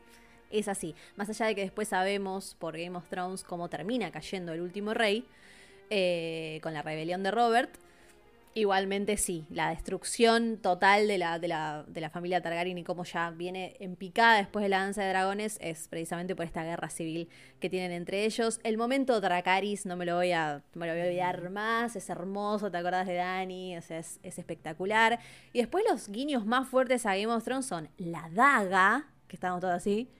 Es 0.50 0.66
así. 0.66 0.96
Más 1.14 1.28
allá 1.30 1.46
de 1.46 1.54
que 1.54 1.60
después 1.60 1.86
sabemos 1.86 2.56
por 2.58 2.76
Game 2.76 2.96
of 2.96 3.08
Thrones 3.08 3.44
cómo 3.44 3.68
termina 3.68 4.10
cayendo 4.10 4.52
el 4.52 4.60
último 4.60 4.94
rey, 4.94 5.24
eh, 5.90 6.60
con 6.62 6.72
la 6.72 6.82
rebelión 6.82 7.22
de 7.22 7.30
Robert. 7.30 7.70
Igualmente 8.52 9.16
sí, 9.16 9.46
la 9.48 9.70
destrucción 9.70 10.56
total 10.56 11.06
de 11.06 11.18
la, 11.18 11.38
de 11.38 11.46
la, 11.46 11.84
de 11.86 12.00
la 12.00 12.10
familia 12.10 12.40
Targaryen 12.40 12.78
y 12.78 12.82
cómo 12.82 13.04
ya 13.04 13.30
viene 13.30 13.76
en 13.78 13.94
picada 13.94 14.38
después 14.38 14.64
de 14.64 14.68
la 14.68 14.80
danza 14.80 15.04
de 15.04 15.10
dragones 15.10 15.56
es 15.60 15.86
precisamente 15.86 16.34
por 16.34 16.44
esta 16.44 16.64
guerra 16.64 16.90
civil 16.90 17.28
que 17.60 17.70
tienen 17.70 17.92
entre 17.92 18.24
ellos. 18.24 18.58
El 18.64 18.76
momento 18.76 19.20
Dracaris 19.20 19.86
no 19.86 19.96
me 19.96 20.04
lo 20.04 20.16
voy 20.16 20.32
a, 20.32 20.64
me 20.74 20.88
lo 20.88 20.92
voy 20.92 21.02
a 21.02 21.04
olvidar 21.04 21.48
más, 21.50 21.94
es 21.94 22.10
hermoso, 22.10 22.72
¿te 22.72 22.78
acordás 22.78 23.06
de 23.06 23.14
Dani? 23.14 23.76
O 23.76 23.82
sea, 23.82 24.00
es, 24.00 24.18
es 24.24 24.36
espectacular. 24.36 25.20
Y 25.52 25.60
después 25.60 25.84
los 25.88 26.08
guiños 26.08 26.44
más 26.44 26.68
fuertes 26.68 27.06
a 27.06 27.14
Game 27.14 27.28
of 27.28 27.44
Thrones 27.44 27.66
son 27.66 27.88
la 27.98 28.28
daga, 28.32 29.06
que 29.28 29.36
estábamos 29.36 29.60
todos 29.60 29.74
así. 29.74 30.10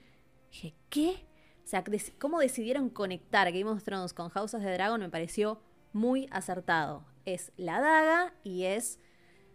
Dije, 0.51 0.73
¿qué? 0.89 1.25
Sea, 1.71 1.85
cómo 2.19 2.39
decidieron 2.41 2.89
conectar 2.89 3.49
Game 3.49 3.69
of 3.69 3.81
Thrones 3.85 4.11
con 4.11 4.27
House 4.27 4.51
the 4.51 4.57
Dragon 4.57 4.99
me 4.99 5.07
pareció 5.07 5.57
muy 5.93 6.27
acertado. 6.29 7.05
Es 7.23 7.53
la 7.55 7.79
daga 7.79 8.33
y 8.43 8.65
es 8.65 8.99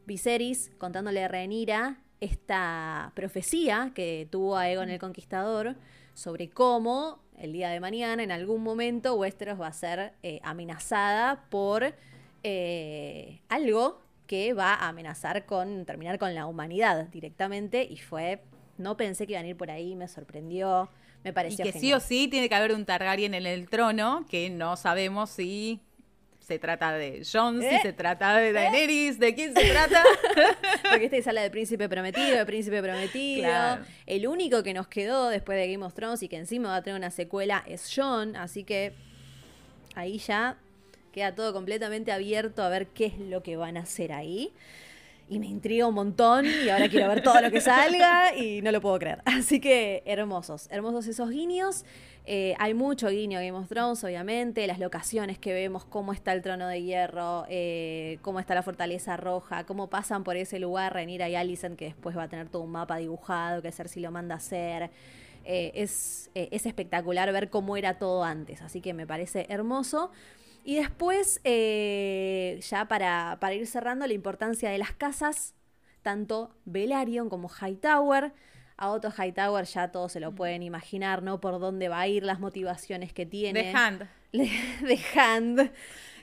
Viserys 0.07 0.71
contándole 0.79 1.23
a 1.23 1.29
Rhaenyra 1.29 1.99
esta 2.23 3.13
profecía 3.15 3.93
que 3.95 4.27
tuvo 4.31 4.57
a 4.57 4.63
Aegon 4.63 4.89
el 4.89 4.99
Conquistador 4.99 5.77
sobre 6.15 6.49
cómo 6.49 7.21
el 7.37 7.53
día 7.53 7.69
de 7.69 7.81
mañana, 7.81 8.23
en 8.23 8.33
algún 8.33 8.63
momento, 8.63 9.15
Westeros 9.17 9.61
va 9.61 9.67
a 9.67 9.73
ser 9.75 10.15
eh, 10.23 10.41
amenazada 10.43 11.45
por 11.51 11.95
eh, 12.45 13.43
algo 13.51 14.01
que 14.27 14.55
va 14.55 14.73
a 14.73 14.89
amenazar 14.89 15.45
con 15.45 15.85
terminar 15.85 16.19
con 16.19 16.35
la 16.35 16.47
humanidad 16.47 17.09
directamente 17.09 17.85
y 17.85 17.99
fue 17.99 18.43
no 18.79 18.97
pensé 18.97 19.27
que 19.27 19.35
iban 19.35 19.45
a 19.45 19.49
ir 19.49 19.57
por 19.59 19.71
ahí, 19.71 19.95
me 19.97 20.09
sorprendió. 20.09 20.89
Me 21.27 21.33
pareció 21.33 21.67
y 21.67 21.73
que 21.73 21.77
sí 21.77 21.93
o 21.93 21.99
sí 21.99 22.29
tiene 22.29 22.49
que 22.49 22.55
haber 22.55 22.73
un 22.73 22.85
Targaryen 22.85 23.35
en 23.35 23.47
el 23.47 23.69
trono, 23.69 24.25
que 24.31 24.49
no 24.49 24.77
sabemos 24.77 25.29
si 25.29 25.81
se 26.39 26.61
trata 26.61 26.93
de 26.93 27.27
Jon, 27.31 27.61
si 27.61 27.67
¿Eh? 27.67 27.81
se 27.83 27.93
trata 27.93 28.37
de 28.37 28.51
¿Eh? 28.51 28.53
Daenerys, 28.53 29.19
¿de 29.19 29.35
quién 29.35 29.53
se 29.53 29.73
trata? 29.73 30.05
Porque 30.89 31.07
esta 31.07 31.17
es 31.17 31.27
la 31.27 31.43
de 31.43 31.51
príncipe 31.51 31.89
prometido, 31.89 32.39
de 32.39 32.47
príncipe 32.47 32.81
prometido. 32.81 33.51
El 34.07 34.29
único 34.29 34.63
que 34.63 34.73
nos 34.73 34.87
quedó 34.87 35.29
después 35.29 35.59
de 35.59 35.73
Game 35.73 35.85
of 35.85 35.95
Thrones 35.95 36.23
y 36.23 36.29
que 36.29 36.37
encima 36.37 36.69
va 36.69 36.77
a 36.77 36.83
tener 36.83 36.97
una 36.97 37.11
secuela 37.11 37.65
es 37.67 37.93
Jon, 37.93 38.37
así 38.37 38.63
que 38.63 38.93
ahí 39.97 40.19
ya 40.19 40.59
queda 41.11 41.35
todo 41.35 41.53
completamente 41.53 42.13
abierto 42.13 42.63
a 42.63 42.69
ver 42.69 42.87
qué 42.87 43.07
es 43.07 43.19
lo 43.19 43.43
que 43.43 43.57
van 43.57 43.77
a 43.77 43.81
hacer 43.81 44.13
ahí 44.13 44.53
y 45.29 45.39
me 45.39 45.47
intriga 45.47 45.87
un 45.87 45.95
montón 45.95 46.47
y 46.47 46.69
ahora 46.69 46.89
quiero 46.89 47.09
ver 47.09 47.23
todo 47.23 47.41
lo 47.41 47.51
que 47.51 47.61
salga 47.61 48.35
y 48.37 48.63
no 48.63 48.71
lo 48.71 48.81
puedo 48.81 48.99
creer. 48.99 49.23
Así 49.25 49.61
que 49.61 50.03
hermosos, 50.07 50.69
hermosos 50.71 51.07
esos 51.07 51.31
guiños. 51.31 51.85
Eh, 52.29 52.55
hay 52.59 52.75
mucho 52.75 53.09
guiño 53.09 53.39
Game 53.39 53.53
of 53.53 53.69
Thrones, 53.69 54.03
obviamente, 54.03 54.67
las 54.67 54.81
locaciones 54.81 55.39
que 55.39 55.53
vemos, 55.53 55.85
cómo 55.85 56.13
está 56.13 56.33
el 56.33 56.43
trono 56.43 56.67
de 56.67 56.83
hierro, 56.83 57.45
eh, 57.49 58.19
cómo 58.23 58.41
está 58.41 58.55
la 58.57 58.65
fortaleza 58.65 59.17
roja, 59.17 59.65
cómo 59.65 59.89
pasan 59.89 60.25
por 60.25 60.37
ese 60.37 60.59
lugar 60.59 60.93
Renira 60.93 61.29
y 61.29 61.37
Alicent, 61.37 61.79
que 61.79 61.85
después 61.85 62.17
va 62.17 62.25
a 62.25 62.29
tener 62.29 62.49
todo 62.49 62.63
un 62.63 62.73
mapa 62.73 62.97
dibujado 62.97 63.63
que 63.63 63.71
Cersei 63.71 64.03
lo 64.03 64.11
manda 64.11 64.35
a 64.35 64.39
hacer. 64.39 64.91
Eh, 65.45 65.71
es, 65.77 66.29
es 66.35 66.67
espectacular 66.67 67.33
ver 67.33 67.49
cómo 67.49 67.77
era 67.77 67.99
todo 67.99 68.25
antes, 68.25 68.61
así 68.61 68.81
que 68.81 68.93
me 68.93 69.07
parece 69.07 69.47
hermoso. 69.49 70.11
Y 70.67 70.75
después, 70.75 71.41
eh, 71.45 72.59
ya 72.69 72.89
para, 72.89 73.39
para, 73.41 73.55
ir 73.55 73.69
cerrando, 73.69 74.05
la 74.05 74.13
importancia 74.13 74.69
de 74.69 74.79
las 74.79 74.91
casas, 74.91 75.55
tanto 76.03 76.57
Velaryon 76.65 77.29
como 77.29 77.49
Hightower. 77.49 78.33
A 78.77 78.91
Otto 78.91 79.13
Hightower 79.17 79.65
ya 79.65 79.93
todos 79.93 80.11
se 80.11 80.19
lo 80.19 80.35
pueden 80.35 80.65
imaginar, 80.65 81.23
¿no? 81.23 81.41
Por 81.41 81.61
dónde 81.61 81.89
va 81.89 82.01
a 82.01 82.09
ir, 82.09 82.25
las 82.25 82.41
motivaciones 82.41 83.13
que 83.13 83.25
tiene. 83.25 83.63
De 83.63 83.71
Hand. 83.71 84.09
De 84.33 85.01
Hand. 85.15 85.61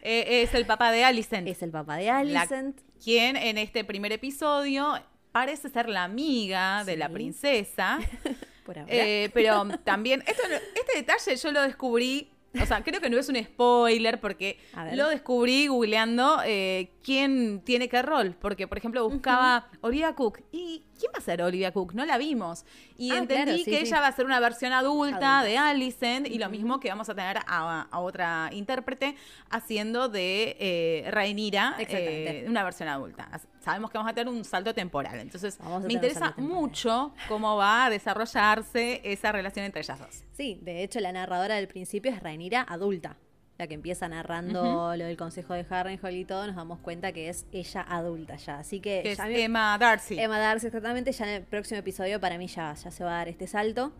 Eh, 0.01 0.43
es 0.43 0.53
el 0.53 0.65
papá 0.65 0.91
de 0.91 1.05
Alicent. 1.05 1.47
Es 1.47 1.63
el 1.63 1.71
papá 1.71 1.95
de 1.95 2.09
Alicent. 2.09 2.81
quien 3.01 3.37
en 3.37 3.57
este 3.57 3.85
primer 3.85 4.11
episodio 4.11 5.01
parece 5.31 5.69
ser 5.69 5.87
la 5.87 6.03
amiga 6.03 6.83
de 6.83 6.97
la 6.97 7.07
princesa. 7.07 7.97
Por 8.65 8.77
ahora. 8.77 8.93
Eh, 8.93 9.29
pero 9.33 9.65
también, 9.85 10.21
esto, 10.27 10.43
este 10.75 10.97
detalle 10.97 11.37
yo 11.37 11.51
lo 11.53 11.61
descubrí 11.61 12.32
o 12.61 12.65
sea, 12.65 12.83
creo 12.83 13.01
que 13.01 13.09
no 13.09 13.17
es 13.17 13.29
un 13.29 13.35
spoiler 13.43 14.19
porque 14.19 14.59
lo 14.93 15.09
descubrí 15.09 15.67
googleando 15.67 16.41
eh, 16.45 16.91
quién 17.03 17.61
tiene 17.61 17.89
qué 17.89 18.01
rol. 18.01 18.35
Porque, 18.39 18.67
por 18.67 18.77
ejemplo, 18.77 19.07
buscaba 19.09 19.69
Olivia 19.81 20.13
Cook. 20.13 20.39
¿Y 20.51 20.83
quién 21.03 21.11
va 21.13 21.19
a 21.19 21.21
ser 21.21 21.41
Olivia 21.41 21.73
Cook? 21.73 21.93
No 21.93 22.05
la 22.05 22.17
vimos. 22.17 22.65
Y 22.97 23.11
ah, 23.11 23.17
entendí 23.17 23.65
que 23.65 23.81
ella 23.81 23.99
va 23.99 24.07
a 24.07 24.11
ser 24.13 24.25
una 24.25 24.39
versión 24.39 24.71
adulta, 24.71 25.43
de 25.43 25.57
Alicent 25.57 26.27
y 26.27 26.37
lo 26.37 26.49
mismo 26.49 26.79
que 26.79 26.87
vamos 26.87 27.09
a 27.09 27.15
tener 27.15 27.39
a, 27.45 27.87
otra 27.91 28.49
intérprete 28.53 29.15
haciendo 29.49 30.07
de 30.07 30.55
eh, 30.59 31.11
Rhaenyra, 31.11 31.75
eh, 31.79 32.45
una 32.47 32.63
versión 32.63 32.87
adulta. 32.87 33.29
Sabemos 33.59 33.91
que 33.91 33.97
vamos 33.97 34.11
a 34.11 34.15
tener 34.15 34.33
un 34.33 34.45
salto 34.45 34.73
temporal. 34.73 35.19
Entonces, 35.19 35.59
me 35.85 35.93
interesa 35.93 36.33
mucho 36.37 37.13
cómo 37.27 37.57
va 37.57 37.85
a 37.85 37.89
desarrollarse 37.89 39.01
esa 39.03 39.31
relación 39.31 39.65
entre 39.65 39.81
ellas 39.81 39.99
dos. 39.99 40.23
Sí, 40.31 40.59
de 40.61 40.83
hecho, 40.83 40.99
la 41.01 41.11
narradora 41.11 41.55
del 41.55 41.67
principio 41.67 42.11
es 42.11 42.21
Rhaenyra 42.21 42.61
adulta 42.61 43.17
la 43.57 43.67
que 43.67 43.75
empieza 43.75 44.07
narrando 44.07 44.95
lo 44.95 45.05
del 45.05 45.17
consejo 45.17 45.53
de 45.53 45.65
Harrenhal 45.69 46.15
y 46.15 46.25
todo, 46.25 46.47
nos 46.47 46.55
damos 46.55 46.79
cuenta 46.79 47.11
que 47.11 47.29
es 47.29 47.45
ella 47.51 47.81
adulta 47.81 48.35
ya. 48.35 48.59
Así 48.59 48.79
que. 48.79 49.11
es 49.11 49.19
Emma 49.19 49.77
Darcy. 49.77 50.19
Emma 50.19 50.39
Darcy, 50.39 50.67
exactamente. 50.67 51.11
Ya 51.11 51.25
en 51.25 51.31
el 51.31 51.43
próximo 51.43 51.79
episodio, 51.79 52.19
para 52.19 52.37
mí, 52.37 52.47
ya, 52.47 52.73
ya 52.73 52.91
se 52.91 53.03
va 53.03 53.11
a 53.11 53.17
dar 53.17 53.29
este 53.29 53.47
salto. 53.47 53.93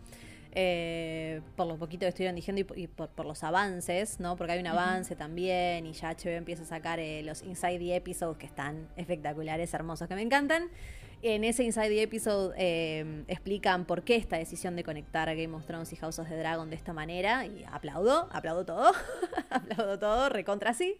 Eh, 0.56 1.42
por 1.56 1.66
lo 1.66 1.78
poquito 1.78 2.02
que 2.02 2.10
estuvieron 2.10 2.36
diciendo 2.36 2.63
y, 2.76 2.88
por, 2.88 3.26
los 3.26 3.44
avances, 3.44 4.20
¿no? 4.20 4.36
Porque 4.36 4.54
hay 4.54 4.60
un 4.60 4.68
avance 4.68 5.16
también 5.16 5.88
y 5.88 5.94
ya 5.94 6.12
HBO 6.12 6.30
empieza 6.30 6.62
a 6.62 6.66
sacar 6.66 7.00
eh, 7.00 7.24
los 7.24 7.42
Inside 7.42 7.80
the 7.80 7.96
Episodes 7.96 8.38
que 8.38 8.46
están 8.46 8.88
espectaculares, 8.96 9.74
hermosos, 9.74 10.08
que 10.08 10.13
me 10.13 10.22
encantan. 10.22 10.70
En 11.24 11.44
ese 11.44 11.63
Inside 11.63 11.88
the 11.88 12.04
Episode 12.04 12.54
eh, 12.58 13.24
explican 13.28 13.86
por 13.86 14.04
qué 14.04 14.16
esta 14.16 14.38
decisión 14.38 14.76
de 14.76 14.84
conectar 14.84 15.28
a 15.28 15.34
Game 15.34 15.56
of 15.56 15.66
Thrones 15.66 15.92
y 15.92 15.96
House 15.96 16.20
of 16.20 16.30
the 16.30 16.38
Dragon 16.38 16.70
de 16.70 16.76
esta 16.76 16.94
manera. 16.94 17.48
Y 17.48 17.63
aplaudo, 17.72 18.28
aplaudo 18.32 18.63
todo. 18.63 18.92
aplaudo 19.50 19.98
todo, 19.98 20.30
recontra 20.30 20.74
sí. 20.74 20.98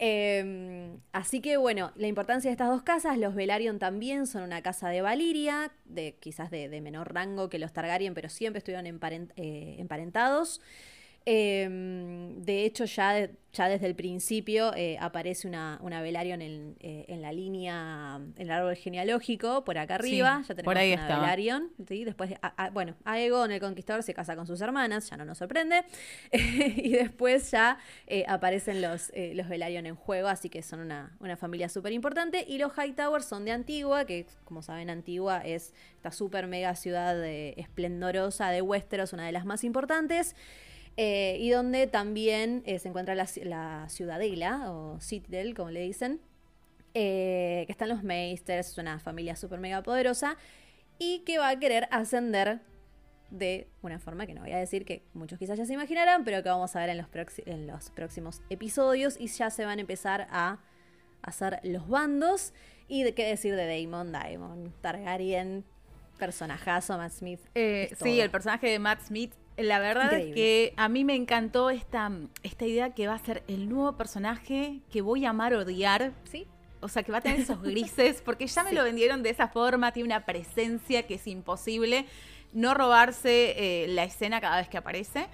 Em, 0.00 1.00
así 1.12 1.40
que 1.40 1.56
bueno, 1.56 1.90
la 1.96 2.06
importancia 2.06 2.48
de 2.48 2.52
estas 2.52 2.68
dos 2.68 2.82
casas, 2.82 3.18
los 3.18 3.34
Velaryon 3.34 3.78
también 3.78 4.26
son 4.26 4.42
una 4.42 4.62
casa 4.62 4.88
de 4.88 5.02
Valiria, 5.02 5.72
de, 5.86 6.14
quizás 6.20 6.50
de, 6.50 6.68
menor 6.80 7.12
rango 7.12 7.48
que 7.48 7.58
los 7.58 7.72
Targaryen, 7.72 8.14
pero 8.14 8.28
siempre 8.28 8.58
estuvieron 8.58 8.86
eh, 8.86 9.76
emparentados. 9.78 10.60
Em, 11.30 12.40
de 12.42 12.64
hecho, 12.64 12.86
ya, 12.86 13.28
ya 13.52 13.68
desde 13.68 13.86
el 13.86 13.94
principio 13.94 14.72
eh, 14.74 14.96
aparece 14.98 15.46
una, 15.46 15.78
una 15.82 16.00
Velaryon 16.00 16.40
en, 16.40 16.76
eh, 16.80 17.04
en, 17.08 17.20
la 17.20 17.32
línea, 17.32 18.16
en 18.36 18.42
el 18.42 18.50
árbol 18.50 18.76
genealógico, 18.76 19.62
por 19.62 19.76
acá 19.76 19.96
arriba. 19.96 20.42
ya 20.48 20.54
tenemos 20.54 20.64
por 20.64 20.78
ahí 20.78 20.94
una 20.94 21.06
Velaryon. 21.06 21.72
Después, 21.76 22.32
bueno, 22.72 22.94
Aegon, 23.04 23.52
el 23.52 23.60
conquistador, 23.60 24.02
se 24.02 24.14
casa 24.14 24.36
con 24.36 24.46
sus 24.46 24.60
hermanas, 24.62 25.10
ya 25.10 25.18
no 25.18 25.26
nos 25.26 25.36
sorprende. 25.36 25.84
y 26.32 26.92
después 26.92 27.50
ya 27.50 27.78
eh, 28.06 28.24
aparecen 28.26 28.80
los, 28.80 29.12
los 29.34 29.48
Velaryon 29.48 29.84
en 29.84 29.96
juego, 29.96 30.28
así 30.28 30.48
que 30.48 30.62
son 30.62 30.80
una, 30.80 31.14
una 31.20 31.36
familia 31.36 31.68
súper 31.68 31.92
importante. 31.92 32.44
Y 32.48 32.56
los 32.56 32.72
Hightowers 32.72 33.26
son 33.26 33.44
de 33.44 33.52
Antigua, 33.52 34.06
que 34.06 34.24
como 34.44 34.62
saben, 34.62 34.88
Antigua 34.88 35.42
es 35.44 35.74
esta 35.96 36.10
súper 36.10 36.46
mega 36.46 36.74
ciudad 36.74 37.22
esplendorosa 37.22 38.50
de 38.50 38.62
Westeros, 38.62 39.12
una 39.12 39.26
de 39.26 39.32
las 39.32 39.44
más 39.44 39.62
importantes. 39.62 40.34
Eh, 41.00 41.36
y 41.38 41.50
donde 41.50 41.86
también 41.86 42.64
eh, 42.66 42.80
se 42.80 42.88
encuentra 42.88 43.14
la, 43.14 43.86
ciudadela, 43.88 44.72
o 44.72 45.00
Citadel, 45.00 45.54
como 45.54 45.70
le 45.70 45.82
dicen, 45.82 46.20
eh, 46.92 47.62
que 47.66 47.72
están 47.72 47.88
los 47.88 48.02
Meisters, 48.02 48.70
es 48.70 48.78
una 48.78 48.98
familia 48.98 49.36
súper 49.36 49.60
mega 49.60 49.80
poderosa, 49.80 50.36
y 50.98 51.20
que 51.20 51.38
va 51.38 51.50
a 51.50 51.58
querer 51.60 51.86
ascender 51.92 52.62
de 53.30 53.68
una 53.80 54.00
forma 54.00 54.26
que 54.26 54.34
no 54.34 54.40
voy 54.40 54.50
a 54.50 54.58
decir 54.58 54.84
que 54.84 55.04
muchos 55.14 55.38
quizás 55.38 55.56
ya 55.56 55.66
se 55.66 55.72
imaginarán, 55.72 56.24
pero 56.24 56.42
que 56.42 56.48
vamos 56.48 56.74
a 56.74 56.80
ver 56.80 56.88
en 56.88 56.98
los, 56.98 57.06
en 57.46 57.68
los 57.68 57.90
próximos 57.90 58.42
episodios 58.50 59.20
y 59.20 59.28
ya 59.28 59.50
se 59.50 59.64
van 59.64 59.78
a 59.78 59.82
empezar 59.82 60.26
a 60.32 60.58
hacer 61.22 61.60
los 61.62 61.88
bandos. 61.88 62.52
Y 62.88 63.04
de 63.04 63.14
qué 63.14 63.24
decir 63.24 63.54
de 63.54 63.84
Damon, 63.84 64.10
Daemon, 64.10 64.74
Targaryen, 64.80 65.64
personajazo, 66.18 66.98
Matt 66.98 67.12
Smith. 67.12 67.40
Eh, 67.54 67.94
sí, 68.02 68.20
el 68.20 68.32
personaje 68.32 68.66
de 68.66 68.80
Matt 68.80 69.02
Smith. 69.02 69.32
La 69.58 69.80
verdad 69.80 70.12
es 70.12 70.34
que 70.34 70.72
a 70.76 70.88
mí 70.88 71.04
me 71.04 71.14
encantó 71.14 71.70
esta, 71.70 72.10
esta 72.42 72.64
idea 72.64 72.90
que 72.94 73.06
va 73.08 73.14
a 73.14 73.18
ser 73.18 73.42
el 73.48 73.68
nuevo 73.68 73.96
personaje 73.96 74.80
que 74.90 75.02
voy 75.02 75.24
a 75.24 75.30
amar 75.30 75.54
odiar. 75.54 76.12
Sí. 76.24 76.46
O 76.80 76.88
sea, 76.88 77.02
que 77.02 77.10
va 77.10 77.18
a 77.18 77.20
tener 77.20 77.40
esos 77.40 77.60
grises, 77.60 78.22
porque 78.24 78.46
ya 78.46 78.62
me 78.62 78.72
lo 78.72 78.84
vendieron 78.84 79.24
de 79.24 79.30
esa 79.30 79.48
forma, 79.48 79.92
tiene 79.92 80.06
una 80.06 80.24
presencia 80.24 81.06
que 81.08 81.14
es 81.14 81.26
imposible 81.26 82.06
no 82.52 82.74
robarse 82.74 83.84
eh, 83.84 83.88
la 83.88 84.04
escena 84.04 84.40
cada 84.40 84.58
vez 84.58 84.68
que 84.68 84.78
aparece. 84.78 85.26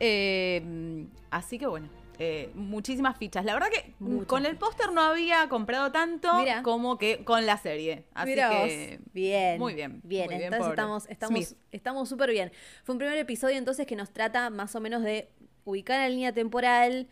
Eh, 0.00 1.06
así 1.30 1.58
que 1.58 1.66
bueno, 1.66 1.88
eh, 2.18 2.50
muchísimas 2.54 3.16
fichas. 3.16 3.44
La 3.44 3.54
verdad 3.54 3.68
que 3.68 3.94
con 4.26 4.46
el 4.46 4.56
póster 4.56 4.92
no 4.92 5.00
había 5.00 5.48
comprado 5.48 5.92
tanto 5.92 6.30
como 6.62 6.98
que 6.98 7.24
con 7.24 7.46
la 7.46 7.56
serie. 7.56 8.04
Así 8.14 8.34
que 8.34 9.00
bien. 9.12 9.58
Muy 9.58 9.74
bien. 9.74 10.00
Bien, 10.04 10.30
entonces 10.30 10.68
estamos 10.68 11.08
estamos 11.08 11.56
estamos 11.70 12.08
súper 12.08 12.30
bien. 12.30 12.52
Fue 12.84 12.94
un 12.94 12.98
primer 12.98 13.18
episodio 13.18 13.56
entonces 13.56 13.86
que 13.86 13.96
nos 13.96 14.10
trata 14.12 14.50
más 14.50 14.74
o 14.74 14.80
menos 14.80 15.02
de 15.02 15.30
ubicar 15.64 15.96
en 15.96 16.02
la 16.02 16.08
línea 16.08 16.32
temporal 16.32 17.08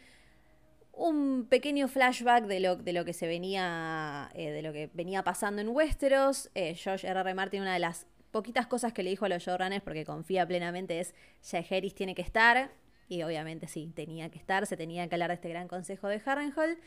un 0.93 1.47
pequeño 1.49 1.89
flashback 1.89 2.45
de 2.45 2.61
lo, 2.61 2.77
de 2.77 2.93
lo 2.93 3.05
que 3.05 3.13
se 3.13 3.27
venía 3.27 4.31
de 4.35 4.61
lo 4.63 4.73
que 4.73 4.91
venía 4.93 5.25
pasando 5.25 5.63
en 5.63 5.69
Westeros. 5.69 6.51
George 6.55 7.07
R. 7.07 7.21
R. 7.21 7.35
Martin, 7.35 7.63
una 7.63 7.73
de 7.73 7.81
las 7.81 8.07
poquitas 8.31 8.67
cosas 8.67 8.93
que 8.93 9.03
le 9.03 9.11
dijo 9.11 9.25
a 9.25 9.29
los 9.29 9.43
showrunners 9.43 9.83
porque 9.83 10.05
confía 10.05 10.47
plenamente 10.47 11.01
es 11.01 11.15
Jaehaerys 11.43 11.95
tiene 11.95 12.15
que 12.15 12.23
estar 12.23 12.71
y 13.11 13.23
obviamente 13.25 13.67
sí, 13.67 13.93
tenía 13.95 14.31
que 14.31 14.39
estar, 14.39 14.67
se 14.67 14.77
tenía 14.77 15.07
que 15.09 15.17
hablar 15.17 15.29
de 15.29 15.35
este 15.35 15.49
gran 15.49 15.69
consejo 15.69 16.09
de 16.09 16.23
Harrenhal. 16.25 16.79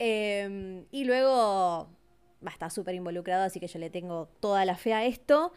Em, 0.00 0.84
y 0.90 1.04
luego 1.04 1.88
va 2.44 2.50
a 2.50 2.52
estar 2.52 2.70
súper 2.70 2.96
involucrado, 2.96 3.44
así 3.44 3.60
que 3.60 3.68
yo 3.68 3.78
le 3.78 3.88
tengo 3.88 4.28
toda 4.40 4.64
la 4.64 4.76
fe 4.76 4.92
a 4.92 5.04
esto. 5.06 5.52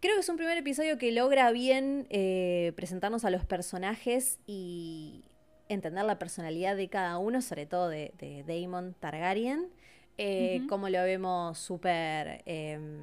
Creo 0.00 0.14
que 0.14 0.20
es 0.20 0.28
un 0.28 0.36
primer 0.36 0.56
episodio 0.56 0.96
que 0.96 1.10
logra 1.10 1.50
bien 1.50 2.06
eh, 2.08 2.72
presentarnos 2.76 3.24
a 3.24 3.30
los 3.30 3.44
personajes 3.44 4.38
y 4.46 5.24
entender 5.68 6.04
la 6.04 6.18
personalidad 6.18 6.76
de 6.76 6.88
cada 6.88 7.18
uno, 7.18 7.42
sobre 7.42 7.66
todo 7.66 7.88
de, 7.88 8.14
de 8.18 8.44
Daemon 8.44 8.94
Targaryen. 8.94 9.68
Eh, 10.18 10.62
Como 10.68 10.88
lo 10.88 11.02
vemos 11.02 11.58
súper 11.58 12.42
em, 12.46 13.02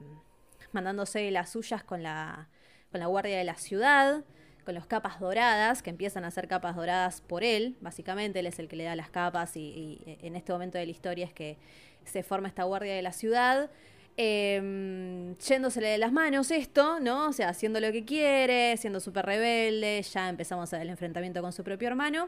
mandándose 0.71 1.31
las 1.31 1.49
suyas 1.49 1.83
con 1.83 2.01
la, 2.01 2.47
con 2.91 3.01
la 3.01 3.07
guardia 3.07 3.37
de 3.37 3.43
la 3.43 3.55
ciudad, 3.55 4.23
con 4.67 4.75
los 4.75 4.85
capas 4.85 5.21
doradas, 5.21 5.81
que 5.81 5.89
empiezan 5.89 6.25
a 6.25 6.29
ser 6.29 6.49
capas 6.49 6.75
doradas 6.75 7.21
por 7.21 7.41
él, 7.41 7.77
básicamente, 7.79 8.39
él 8.39 8.47
es 8.47 8.59
el 8.59 8.67
que 8.67 8.75
le 8.75 8.83
da 8.83 8.97
las 8.97 9.09
capas 9.09 9.55
y, 9.55 10.01
en 10.05 10.35
este 10.35 10.51
momento 10.51 10.77
de 10.77 10.85
la 10.85 10.91
historia 10.91 11.25
es 11.25 11.31
que 11.31 11.57
se 12.03 12.21
forma 12.21 12.49
esta 12.49 12.65
guardia 12.65 12.93
de 12.93 13.01
la 13.01 13.13
ciudad. 13.13 13.71
Eh, 14.17 15.33
yéndosele 15.47 15.87
de 15.87 15.97
las 15.97 16.11
manos 16.11 16.51
esto, 16.51 16.99
¿no? 16.99 17.29
O 17.29 17.31
sea, 17.31 17.47
haciendo 17.47 17.79
lo 17.79 17.93
que 17.93 18.03
quiere, 18.03 18.75
siendo 18.75 18.99
súper 18.99 19.25
rebelde, 19.25 20.01
ya 20.01 20.27
empezamos 20.27 20.73
el 20.73 20.89
enfrentamiento 20.89 21.41
con 21.41 21.53
su 21.53 21.63
propio 21.63 21.87
hermano. 21.87 22.27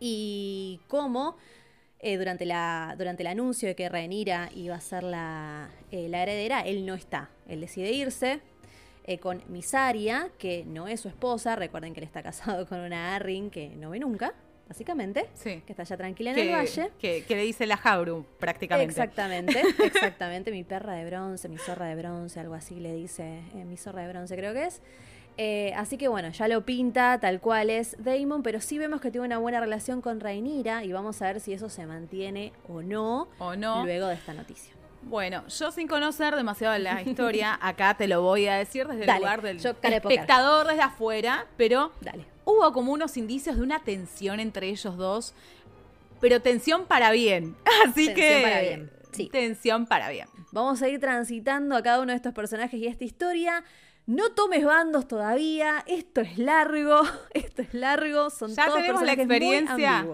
Y 0.00 0.80
cómo 0.88 1.36
eh, 1.98 2.16
durante, 2.16 2.46
la, 2.46 2.94
durante 2.96 3.22
el 3.22 3.26
anuncio 3.26 3.68
de 3.68 3.74
que 3.76 3.86
Rhaenyra 3.90 4.48
iba 4.54 4.76
a 4.76 4.80
ser 4.80 5.02
la, 5.02 5.68
eh, 5.90 6.08
la 6.08 6.22
heredera, 6.22 6.62
él 6.62 6.86
no 6.86 6.94
está. 6.94 7.28
Él 7.46 7.60
decide 7.60 7.92
irse 7.92 8.40
eh, 9.04 9.18
con 9.18 9.42
Misaria, 9.48 10.30
que 10.38 10.64
no 10.66 10.88
es 10.88 11.00
su 11.00 11.08
esposa. 11.08 11.56
Recuerden 11.56 11.94
que 11.94 12.00
él 12.00 12.06
está 12.06 12.22
casado 12.22 12.66
con 12.68 12.80
una 12.80 13.14
Arryn 13.16 13.50
que 13.50 13.68
no 13.76 13.90
ve 13.90 13.98
nunca, 13.98 14.34
básicamente. 14.68 15.28
Sí. 15.34 15.62
Que 15.66 15.72
está 15.72 15.84
ya 15.84 15.96
tranquila 15.96 16.32
en 16.32 16.38
el 16.38 16.50
valle. 16.50 16.90
Que, 16.98 17.24
le 17.28 17.42
dice 17.42 17.66
la 17.66 17.76
Jabru, 17.76 18.24
prácticamente. 18.38 18.90
Exactamente, 18.90 19.62
exactamente. 19.84 20.50
mi 20.50 20.64
perra 20.64 20.94
de 20.94 21.04
bronce, 21.06 21.48
mi 21.48 21.58
zorra 21.58 21.86
de 21.86 21.96
bronce, 21.96 22.40
algo 22.40 22.54
así 22.54 22.80
le 22.80 22.94
dice. 22.94 23.42
mi 23.54 23.76
zorra 23.76 24.02
de 24.02 24.08
bronce 24.08 24.36
creo 24.36 24.52
que 24.52 24.64
es. 24.66 24.82
Eh, 25.42 25.72
así 25.74 25.96
que 25.96 26.08
bueno, 26.08 26.28
ya 26.30 26.48
lo 26.48 26.66
pinta 26.66 27.18
tal 27.18 27.40
cual 27.40 27.70
es 27.70 27.96
Damon, 27.98 28.42
pero 28.42 28.60
sí 28.60 28.78
vemos 28.78 29.00
que 29.00 29.10
tiene 29.10 29.26
una 29.26 29.38
buena 29.38 29.58
relación 29.58 30.02
con 30.02 30.20
Rhaenyra 30.20 30.84
y 30.84 30.92
vamos 30.92 31.22
a 31.22 31.26
ver 31.26 31.40
si 31.40 31.54
eso 31.54 31.70
se 31.70 31.86
mantiene 31.86 32.52
o 32.68 32.82
no, 32.82 33.28
o 33.38 33.56
no. 33.56 33.82
luego 33.84 34.08
de 34.08 34.14
esta 34.16 34.34
noticia. 34.34 34.74
Bueno, 35.02 35.46
yo 35.48 35.72
sin 35.72 35.88
conocer 35.88 36.36
demasiado 36.36 36.76
la 36.78 37.02
historia, 37.06 37.58
acá 37.60 37.94
te 37.94 38.06
lo 38.06 38.22
voy 38.22 38.46
a 38.46 38.56
decir 38.56 38.86
desde 38.86 39.10
el 39.10 39.18
lugar 39.18 39.42
del 39.42 39.56
espectador 39.58 40.66
desde 40.66 40.82
afuera, 40.82 41.46
pero 41.56 41.92
Dale. 42.00 42.26
hubo 42.44 42.72
como 42.72 42.92
unos 42.92 43.16
indicios 43.16 43.56
de 43.56 43.62
una 43.62 43.82
tensión 43.82 44.40
entre 44.40 44.68
ellos 44.68 44.96
dos, 44.96 45.34
pero 46.20 46.40
tensión 46.42 46.84
para 46.86 47.10
bien. 47.10 47.56
Así 47.86 48.06
tensión 48.06 48.14
que 48.14 48.40
para 48.42 48.60
bien. 48.60 48.90
Sí. 49.12 49.28
tensión 49.30 49.86
para 49.86 50.10
bien. 50.10 50.28
Vamos 50.52 50.82
a 50.82 50.88
ir 50.88 51.00
transitando 51.00 51.76
a 51.76 51.82
cada 51.82 52.00
uno 52.00 52.12
de 52.12 52.16
estos 52.16 52.34
personajes 52.34 52.78
y 52.78 52.86
esta 52.86 53.04
historia. 53.04 53.64
No 54.06 54.30
tomes 54.32 54.64
bandos 54.64 55.06
todavía, 55.06 55.84
esto 55.86 56.20
es 56.20 56.36
largo, 56.38 57.02
esto 57.34 57.62
es 57.62 57.74
largo, 57.74 58.30
son 58.30 58.54
ya 58.54 58.66
todos 58.66 58.80
tenemos 58.80 59.02
la 59.02 59.12
experiencia. 59.12 60.06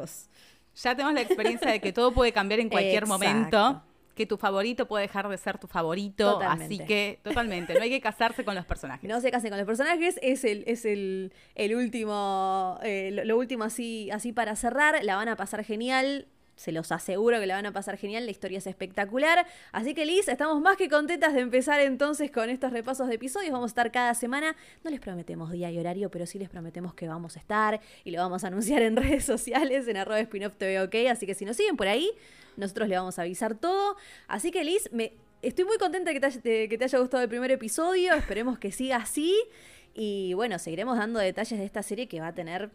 Ya 0.74 0.94
tenemos 0.94 1.14
la 1.14 1.22
experiencia 1.22 1.70
de 1.70 1.80
que 1.80 1.92
todo 1.92 2.12
puede 2.12 2.32
cambiar 2.32 2.60
en 2.60 2.68
cualquier 2.68 3.06
momento 3.06 3.82
que 4.16 4.24
tu 4.24 4.38
favorito 4.38 4.88
puede 4.88 5.02
dejar 5.02 5.28
de 5.28 5.36
ser 5.36 5.58
tu 5.58 5.66
favorito. 5.66 6.40
Así 6.40 6.78
que, 6.78 7.20
totalmente, 7.22 7.74
no 7.74 7.82
hay 7.82 7.90
que 7.90 8.00
casarse 8.00 8.44
con 8.44 8.54
los 8.54 8.64
personajes. 8.64 9.08
No 9.08 9.20
se 9.20 9.30
casen 9.30 9.50
con 9.50 9.58
los 9.58 9.66
personajes, 9.66 10.18
es 10.22 10.42
el, 10.44 10.64
es 10.66 10.86
el, 10.86 11.30
último, 11.76 12.78
eh, 12.82 13.10
lo, 13.24 13.36
último 13.36 13.64
así, 13.64 14.10
así 14.10 14.32
para 14.32 14.56
cerrar. 14.56 15.04
La 15.04 15.16
van 15.16 15.28
a 15.28 15.36
pasar 15.36 15.62
genial 15.64 16.26
se 16.56 16.72
los 16.72 16.90
aseguro 16.90 17.38
que 17.38 17.46
la 17.46 17.54
van 17.54 17.66
a 17.66 17.72
pasar 17.72 17.96
genial, 17.96 18.24
la 18.24 18.30
historia 18.30 18.58
es 18.58 18.66
espectacular. 18.66 19.46
Así 19.72 19.94
que 19.94 20.06
Liz, 20.06 20.26
estamos 20.28 20.60
más 20.60 20.76
que 20.76 20.88
contentas 20.88 21.34
de 21.34 21.40
empezar 21.40 21.80
entonces 21.80 22.30
con 22.30 22.50
estos 22.50 22.72
repasos 22.72 23.08
de 23.08 23.14
episodios. 23.14 23.52
Vamos 23.52 23.68
a 23.68 23.72
estar 23.72 23.92
cada 23.92 24.14
semana, 24.14 24.56
no 24.82 24.90
les 24.90 25.00
prometemos 25.00 25.52
día 25.52 25.70
y 25.70 25.78
horario, 25.78 26.10
pero 26.10 26.26
sí 26.26 26.38
les 26.38 26.48
prometemos 26.48 26.94
que 26.94 27.06
vamos 27.06 27.36
a 27.36 27.40
estar 27.40 27.80
y 28.04 28.10
lo 28.10 28.20
vamos 28.20 28.42
a 28.44 28.48
anunciar 28.48 28.82
en 28.82 28.96
redes 28.96 29.24
sociales, 29.24 29.86
en 29.86 29.98
arroba 29.98 30.22
spinoff 30.24 30.56
TV, 30.56 30.80
ok. 30.82 30.94
Así 31.10 31.26
que 31.26 31.34
si 31.34 31.44
nos 31.44 31.56
siguen 31.56 31.76
por 31.76 31.88
ahí, 31.88 32.10
nosotros 32.56 32.88
le 32.88 32.96
vamos 32.96 33.18
a 33.18 33.22
avisar 33.22 33.54
todo. 33.54 33.96
Así 34.26 34.50
que 34.50 34.64
Liz, 34.64 34.88
me, 34.92 35.12
estoy 35.42 35.66
muy 35.66 35.76
contenta 35.76 36.12
que 36.12 36.20
te, 36.20 36.26
haya, 36.26 36.40
que 36.40 36.76
te 36.78 36.84
haya 36.84 36.98
gustado 36.98 37.22
el 37.22 37.28
primer 37.28 37.50
episodio, 37.50 38.14
esperemos 38.14 38.58
que 38.58 38.72
siga 38.72 38.96
así. 38.96 39.34
Y 39.94 40.34
bueno, 40.34 40.58
seguiremos 40.58 40.98
dando 40.98 41.18
detalles 41.18 41.58
de 41.58 41.64
esta 41.64 41.82
serie 41.82 42.06
que 42.06 42.20
va 42.20 42.28
a 42.28 42.34
tener 42.34 42.70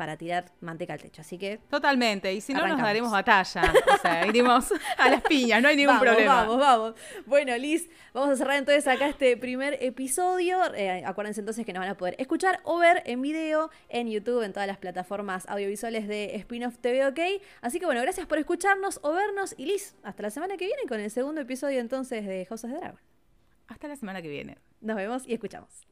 para 0.00 0.16
tirar 0.16 0.50
manteca 0.62 0.94
al 0.94 0.98
techo. 0.98 1.20
Así 1.20 1.36
que. 1.36 1.58
Totalmente. 1.68 2.32
Y 2.32 2.40
si 2.40 2.54
no, 2.54 2.66
nos 2.66 2.80
daremos 2.80 3.12
batalla. 3.12 3.70
O 3.92 3.98
sea, 3.98 4.26
iremos 4.28 4.72
a 4.96 5.10
las 5.10 5.20
piñas, 5.20 5.60
no 5.60 5.68
hay 5.68 5.76
ningún 5.76 6.00
problema. 6.00 6.36
Vamos, 6.36 6.58
vamos. 6.58 6.94
Bueno, 7.26 7.54
Liz, 7.58 7.90
vamos 8.14 8.30
a 8.30 8.36
cerrar 8.36 8.56
entonces 8.56 8.88
acá 8.88 9.08
este 9.08 9.36
primer 9.36 9.76
episodio. 9.82 10.74
Eh, 10.74 11.04
acuérdense 11.04 11.42
entonces 11.42 11.66
que 11.66 11.74
nos 11.74 11.82
van 11.82 11.90
a 11.90 11.98
poder 11.98 12.16
escuchar 12.16 12.60
o 12.64 12.78
ver 12.78 13.02
en 13.04 13.20
video 13.20 13.68
en 13.90 14.08
YouTube, 14.08 14.42
en 14.42 14.54
todas 14.54 14.66
las 14.66 14.78
plataformas 14.78 15.46
audiovisuales 15.50 16.08
de 16.08 16.34
Spin-off 16.36 16.78
TV 16.78 17.06
OK. 17.06 17.42
Así 17.60 17.78
que 17.78 17.84
bueno, 17.84 18.00
gracias 18.00 18.26
por 18.26 18.38
escucharnos 18.38 19.00
o 19.02 19.12
vernos. 19.12 19.54
Y 19.58 19.66
Liz, 19.66 19.96
hasta 20.02 20.22
la 20.22 20.30
semana 20.30 20.56
que 20.56 20.64
viene 20.64 20.80
con 20.88 20.98
el 20.98 21.10
segundo 21.10 21.42
episodio 21.42 21.78
entonces 21.78 22.24
de 22.24 22.46
House 22.46 22.64
of 22.64 22.70
the 22.70 22.78
Dragon. 22.78 23.00
Hasta 23.66 23.86
la 23.86 23.96
semana 23.96 24.22
que 24.22 24.30
viene. 24.30 24.56
Nos 24.80 24.96
vemos 24.96 25.26
y 25.26 25.34
escuchamos. 25.34 25.86